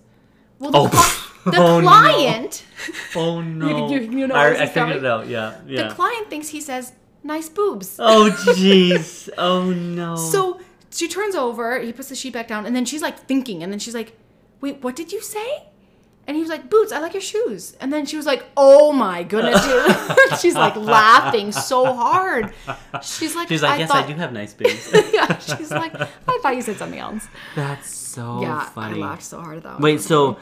[0.60, 1.88] Well, the, Oh, the oh, no.
[1.88, 2.66] client,
[3.16, 3.88] Oh no.
[3.88, 5.28] you- you know I, I figured it out.
[5.28, 5.56] Yeah.
[5.66, 5.88] Yeah.
[5.88, 6.92] the client thinks he says,
[7.28, 7.98] Nice boobs.
[8.00, 9.30] oh jeez.
[9.38, 10.16] Oh no.
[10.16, 10.62] So
[10.92, 13.72] she turns over, he puts the sheet back down, and then she's like thinking, and
[13.72, 14.14] then she's like,
[14.62, 15.64] Wait, what did you say?
[16.26, 17.76] And he was like, Boots, I like your shoes.
[17.82, 20.40] And then she was like, Oh my goodness, dude.
[20.40, 22.54] she's like laughing so hard.
[23.04, 24.90] She's like, she's like, I yes, thought, I do have nice boobs.
[25.14, 27.28] yeah, she's like, I thought you said something else.
[27.56, 29.04] That's so yeah, funny.
[29.04, 29.74] I laughed so hard at that.
[29.74, 29.82] one.
[29.82, 30.38] Wait, so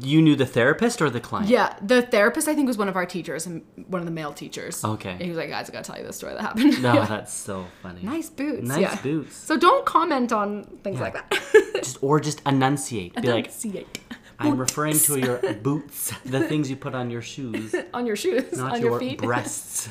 [0.00, 1.48] you knew the therapist or the client?
[1.48, 4.32] Yeah, the therapist I think was one of our teachers and one of the male
[4.32, 4.84] teachers.
[4.84, 5.12] Okay.
[5.12, 6.82] And he was like, guys, I gotta tell you this story that happened.
[6.82, 7.06] No, Yeah.
[7.06, 8.02] that's so funny.
[8.02, 8.68] Nice boots.
[8.68, 9.02] Nice yeah.
[9.02, 9.34] boots.
[9.36, 11.30] So don't comment on things like that.
[11.76, 13.14] Just or just enunciate.
[13.14, 13.98] Be like, Enunciate.
[14.40, 18.56] I'm referring to your boots, the things you put on your shoes, on your shoes,
[18.56, 19.18] not on your, your, feet.
[19.18, 19.88] breasts.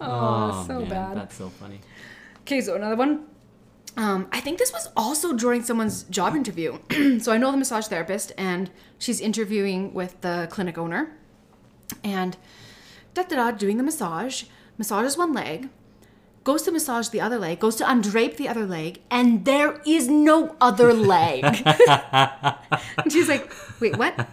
[0.00, 1.16] oh, so oh, man, bad.
[1.16, 1.80] That's so funny.
[2.40, 3.26] Okay, so another one.
[3.96, 6.78] Um, I think this was also during someone's job interview.
[7.20, 11.12] so I know the massage therapist, and she's interviewing with the clinic owner,
[12.02, 12.36] and
[13.14, 14.44] da da da, doing the massage,
[14.78, 15.68] massages one leg,
[16.44, 20.08] goes to massage the other leg, goes to undrape the other leg, and there is
[20.08, 21.44] no other leg.
[22.12, 24.28] and she's like, "Wait, what?"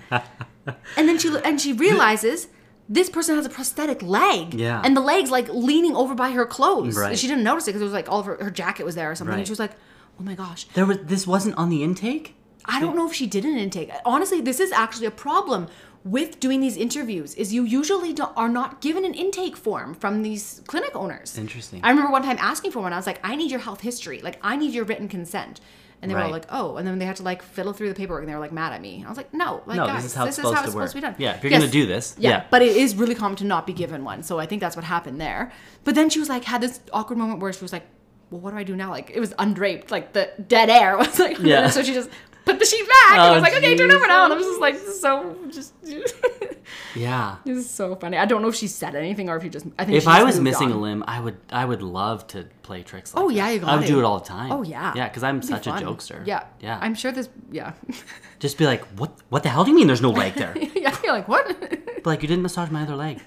[0.95, 2.47] And then she and she realizes
[2.91, 4.81] this person has a prosthetic leg, Yeah.
[4.83, 6.97] and the leg's like leaning over by her clothes.
[6.97, 7.17] Right.
[7.17, 9.11] She didn't notice it because it was like all of her, her jacket was there
[9.11, 9.33] or something.
[9.33, 9.37] Right.
[9.39, 9.73] And she was like,
[10.19, 12.35] "Oh my gosh." There was this wasn't on the intake.
[12.65, 13.91] I don't know if she did an intake.
[14.05, 15.67] Honestly, this is actually a problem
[16.03, 17.33] with doing these interviews.
[17.35, 21.37] Is you usually don't, are not given an intake form from these clinic owners.
[21.37, 21.81] Interesting.
[21.83, 22.93] I remember one time asking for one.
[22.93, 24.21] I was like, I need your health history.
[24.21, 25.59] Like, I need your written consent.
[26.01, 27.95] And they were all like, "Oh," and then they had to like fiddle through the
[27.95, 28.95] paperwork, and they were like mad at me.
[28.99, 30.93] And I was like, "No, like No, guys, this is how it's supposed to work.
[30.93, 31.59] be done." Yeah, if you're Yes.
[31.61, 32.29] gonna do this, yeah.
[32.29, 32.43] yeah.
[32.49, 34.85] But it is really common to not be given one, so I think that's what
[34.85, 35.51] happened there.
[35.83, 37.85] But then she was like, had this awkward moment where she was like,
[38.31, 41.19] "Well, what do I do now?" Like it was undraped, like the dead air was
[41.19, 41.69] like, Yeah.
[41.75, 42.09] so she just
[42.45, 43.11] put the sheet back.
[43.11, 45.37] and I Oh, was like, "Okay, turn over now." And I was just like, so
[45.49, 45.73] just."
[46.95, 47.37] Yeah.
[47.45, 48.17] This is so funny.
[48.17, 49.65] I don't know if she said anything or if he just.
[49.77, 50.77] I think If I was missing on.
[50.77, 53.69] a limb, I would I would love to play tricks like Oh, yeah, you got
[53.69, 54.01] I would got do it.
[54.01, 54.51] it all the time.
[54.51, 54.93] Oh yeah.
[54.95, 56.25] Yeah, because I'm It'd such a jokester.
[56.25, 56.43] Yeah.
[56.59, 56.77] Yeah.
[56.81, 57.29] I'm sure this.
[57.51, 57.73] Yeah.
[58.39, 60.55] Just be like, what what the hell do you mean there's no leg there?
[60.75, 60.95] yeah.
[61.03, 61.47] You're like what?
[61.59, 63.19] But like you didn't massage my other leg.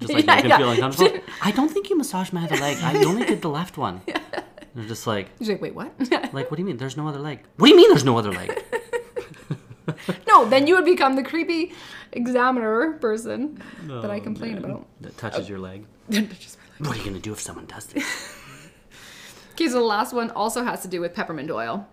[0.00, 0.58] Just like Yeah, you can yeah.
[0.58, 1.18] feel uncomfortable.
[1.42, 2.78] I don't think you massaged my other leg.
[2.82, 4.00] I only did the left one.
[4.74, 5.92] They're just like, She's like, wait, what?
[6.32, 6.76] like, what do you mean?
[6.78, 7.40] There's no other leg.
[7.56, 8.62] What do you mean there's no other leg?
[10.28, 11.72] no, then you would become the creepy
[12.12, 14.86] examiner person that I complain about.
[15.00, 15.86] That touches your leg.
[16.10, 16.88] Just my leg.
[16.88, 18.38] What are you gonna do if someone does this?
[19.52, 21.86] Okay, so the last one also has to do with peppermint oil.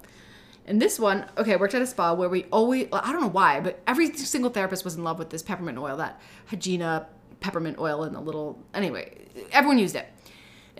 [0.65, 3.27] And this one, okay, I worked at a spa where we always, I don't know
[3.27, 6.21] why, but every single therapist was in love with this peppermint oil, that
[6.51, 7.07] Hagina
[7.39, 10.07] peppermint oil in a little, anyway, everyone used it.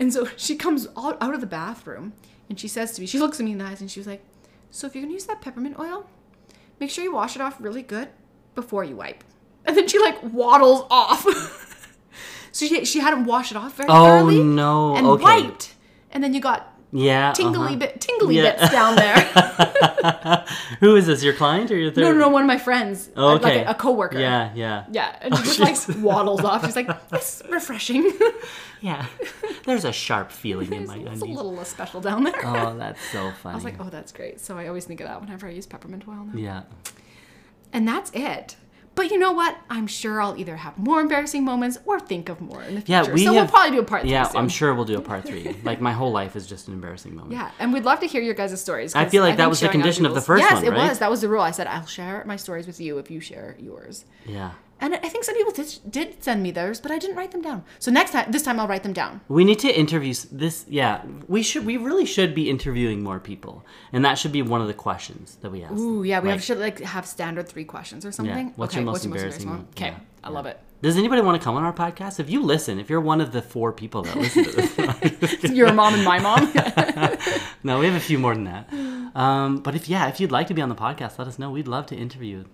[0.00, 2.14] And so she comes out, out of the bathroom
[2.48, 4.06] and she says to me, she looks at me in the eyes and she was
[4.06, 4.24] like,
[4.70, 6.06] So if you're gonna use that peppermint oil,
[6.80, 8.08] make sure you wash it off really good
[8.54, 9.22] before you wipe.
[9.66, 11.22] And then she like waddles off.
[12.52, 14.42] so she, she hadn't washed it off very Oh, thoroughly.
[14.42, 14.96] no.
[14.96, 15.22] And Okay.
[15.22, 15.74] wiped.
[16.10, 17.32] And then you got Yeah.
[17.32, 17.76] tingly uh-huh.
[17.76, 18.56] bit tingly Yeah.
[18.56, 19.16] bits down there.
[20.80, 21.22] Who is this?
[21.22, 22.18] Your client or your no, therapist?
[22.18, 23.58] no, no, one of my friends, Oh, uh, okay.
[23.58, 24.18] like a, a coworker.
[24.18, 24.84] Yeah, yeah.
[24.90, 26.64] Yeah, and she Oh, just like waddles off.
[26.64, 28.12] She's like, "It's refreshing.
[28.82, 29.04] Yeah.
[29.66, 32.98] There's a sharp feeling in my it's a little less special down there." Oh, that's
[33.10, 33.52] so funny.
[33.52, 35.66] I was like, "Oh, that's great." So I always think of that whenever I use
[35.66, 36.38] peppermint oil now.
[36.38, 36.62] Yeah.
[37.74, 38.56] And that's it.
[39.00, 39.56] But you know what?
[39.70, 43.10] I'm sure I'll either have more embarrassing moments or think of more in the Yeah,
[43.10, 44.10] we so have- we'll probably do a part three.
[44.10, 44.30] Yeah.
[44.34, 45.56] I'm sure we'll do a part three.
[45.64, 47.32] Like my whole life is just an embarrassing moment.
[47.32, 48.94] Yeah, and we'd love to hear your guys' stories.
[48.94, 50.88] I feel like that was the condition of the first yes, one, it right?
[50.90, 50.98] was.
[50.98, 51.40] That was the rule.
[51.40, 54.04] I said I'll share my stories with you if you share yours.
[54.26, 54.50] Yeah.
[54.80, 57.42] And I think some people did, did send me theirs, but I didn't write them
[57.42, 57.64] down.
[57.78, 59.20] So next time, this time I'll write them down.
[59.28, 60.64] We need to interview s- this.
[60.68, 61.66] Yeah, we should.
[61.66, 65.36] We really should be interviewing more people, and that should be one of the questions
[65.42, 65.74] that we ask.
[65.74, 68.52] Ooh, yeah, we Like, have, should like have standard three questions or something.
[68.56, 69.66] What's your most embarrassing one?
[69.72, 70.58] Okay, Yeah, I love it.
[70.82, 72.20] Does anybody want to come on our podcast?
[72.20, 74.52] If you listen, if you're one of the four people that listen to
[75.10, 76.50] this, Your mom and my mom.
[77.62, 78.72] no, we have a few more than that.
[79.14, 81.50] Um, but if yeah, if you'd like to be on the podcast, let us know.
[81.50, 82.44] We'd love to interview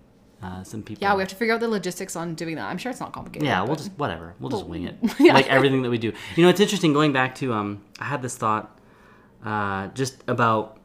[0.41, 1.03] uh, some people.
[1.03, 2.65] yeah, we have to figure out the logistics on doing that.
[2.69, 3.47] I'm sure it's not complicated.
[3.47, 4.35] Yeah, we'll but- just whatever.
[4.39, 4.95] We'll just wing it.
[5.19, 5.33] yeah.
[5.33, 6.13] Like everything that we do.
[6.35, 8.79] You know, it's interesting going back to um I had this thought
[9.43, 10.79] uh just about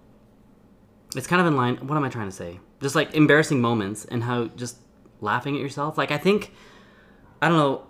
[1.15, 2.61] it's kind of in line what am I trying to say?
[2.81, 4.79] Just like embarrassing moments and how just
[5.21, 5.99] laughing at yourself.
[5.99, 6.53] Like I think
[7.43, 7.87] I don't know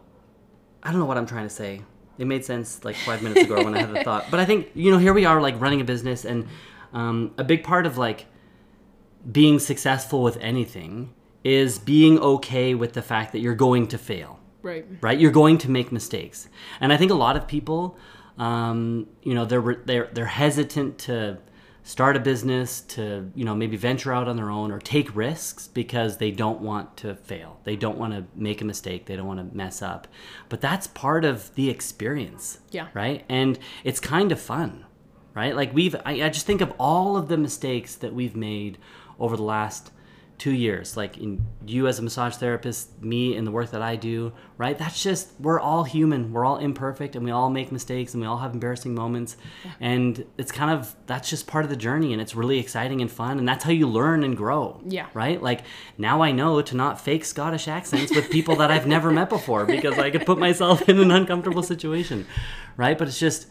[0.82, 1.82] I don't know what I'm trying to say.
[2.18, 4.26] It made sense like 5 minutes ago when I had the thought.
[4.32, 6.48] But I think you know, here we are like running a business and
[6.92, 8.26] um a big part of like
[9.30, 14.38] being successful with anything is being okay with the fact that you're going to fail.
[14.62, 14.86] Right.
[15.00, 15.18] right?
[15.18, 16.48] You're going to make mistakes.
[16.80, 17.98] And i think a lot of people
[18.38, 21.38] um, you know they're they're they're hesitant to
[21.84, 25.68] start a business to you know maybe venture out on their own or take risks
[25.68, 27.60] because they don't want to fail.
[27.64, 29.06] They don't want to make a mistake.
[29.06, 30.06] They don't want to mess up.
[30.48, 32.60] But that's part of the experience.
[32.70, 32.88] Yeah.
[32.94, 33.24] right?
[33.28, 34.86] And it's kind of fun.
[35.34, 35.56] Right?
[35.56, 38.78] Like we've I, I just think of all of the mistakes that we've made
[39.18, 39.90] over the last
[40.42, 41.30] two years like in
[41.66, 44.32] you as a massage therapist me in the work that i do
[44.62, 44.78] right?
[44.78, 46.32] That's just we're all human.
[46.32, 49.36] We're all imperfect and we all make mistakes and we all have embarrassing moments.
[49.80, 53.10] And it's kind of that's just part of the journey and it's really exciting and
[53.10, 54.80] fun and that's how you learn and grow.
[54.86, 55.06] Yeah.
[55.14, 55.42] right?
[55.42, 55.62] Like
[55.98, 59.66] now i know to not fake scottish accents with people that i've never met before
[59.66, 62.24] because i could put myself in an uncomfortable situation.
[62.76, 62.96] Right?
[62.96, 63.48] But it's just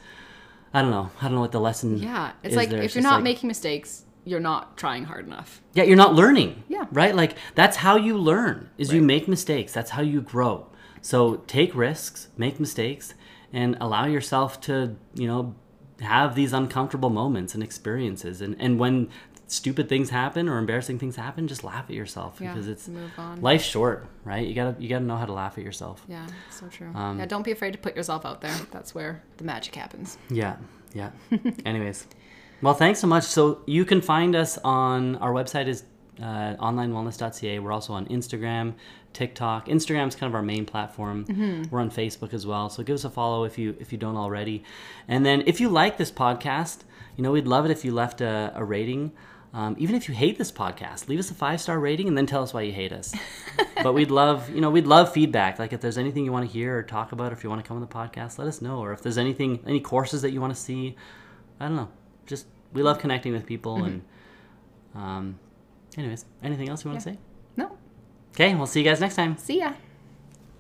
[0.73, 1.09] i don't know.
[1.19, 4.05] I don't know what the lesson Yeah, it's like if you're not like- making mistakes,
[4.26, 5.61] you're not trying hard enough.
[5.74, 6.63] yeah, you're not learning.
[6.67, 6.86] Yeah.
[6.91, 7.15] Right?
[7.15, 8.69] Like that's how you learn.
[8.78, 9.74] Is you make mistakes.
[9.74, 10.67] That's how you grow.
[11.01, 13.13] So take risks, make mistakes
[13.53, 15.55] and allow yourself to, you know,
[16.01, 19.09] have these uncomfortable moments and experiences and and when
[19.47, 23.11] stupid things happen or embarrassing things happen, just laugh at yourself Yeah, because it's move
[23.17, 23.41] on.
[23.41, 24.47] life's short, right?
[24.47, 26.05] You got to you got to know how to laugh at yourself.
[26.07, 26.91] Yeah, so true.
[26.95, 28.55] Um, yeah, don't be afraid to put yourself out there.
[28.72, 30.17] That's where the magic happens.
[30.30, 30.55] Yeah,
[30.93, 31.09] yeah.
[31.65, 32.07] Anyways,
[32.62, 33.24] well, thanks so much.
[33.24, 35.84] So you can find us on our website is
[36.22, 37.59] uh, onlinewellness.ca.
[37.59, 38.74] We're also on Instagram,
[39.14, 39.68] TikTok.
[39.68, 41.26] Instagram's kind of our main platform.
[41.72, 42.70] We're on Facebook as well.
[42.70, 44.64] So give us a follow if you if you don't already.
[45.07, 46.80] And then if you like this podcast,
[47.18, 49.12] you know we'd love it if you left a, a rating.
[49.53, 52.26] Um, even if you hate this podcast, leave us a five star rating and then
[52.26, 53.14] tell us why you hate us.
[53.84, 55.59] but we'd love, you know, we'd love feedback.
[55.59, 57.62] Like if there's anything you want to hear or talk about, or if you want
[57.62, 58.78] to come on the podcast, let us know.
[58.80, 60.95] Or if there's anything, any courses that you want to see,
[61.59, 61.89] I don't know.
[62.32, 64.01] Just we love connecting with people, and
[64.95, 65.25] Um,
[65.97, 67.15] anyways, anything else you want to Yeah.
[67.15, 67.19] say?
[67.61, 67.67] No.
[68.34, 69.38] Okay, we'll see you guys next time.
[69.38, 69.73] See ya.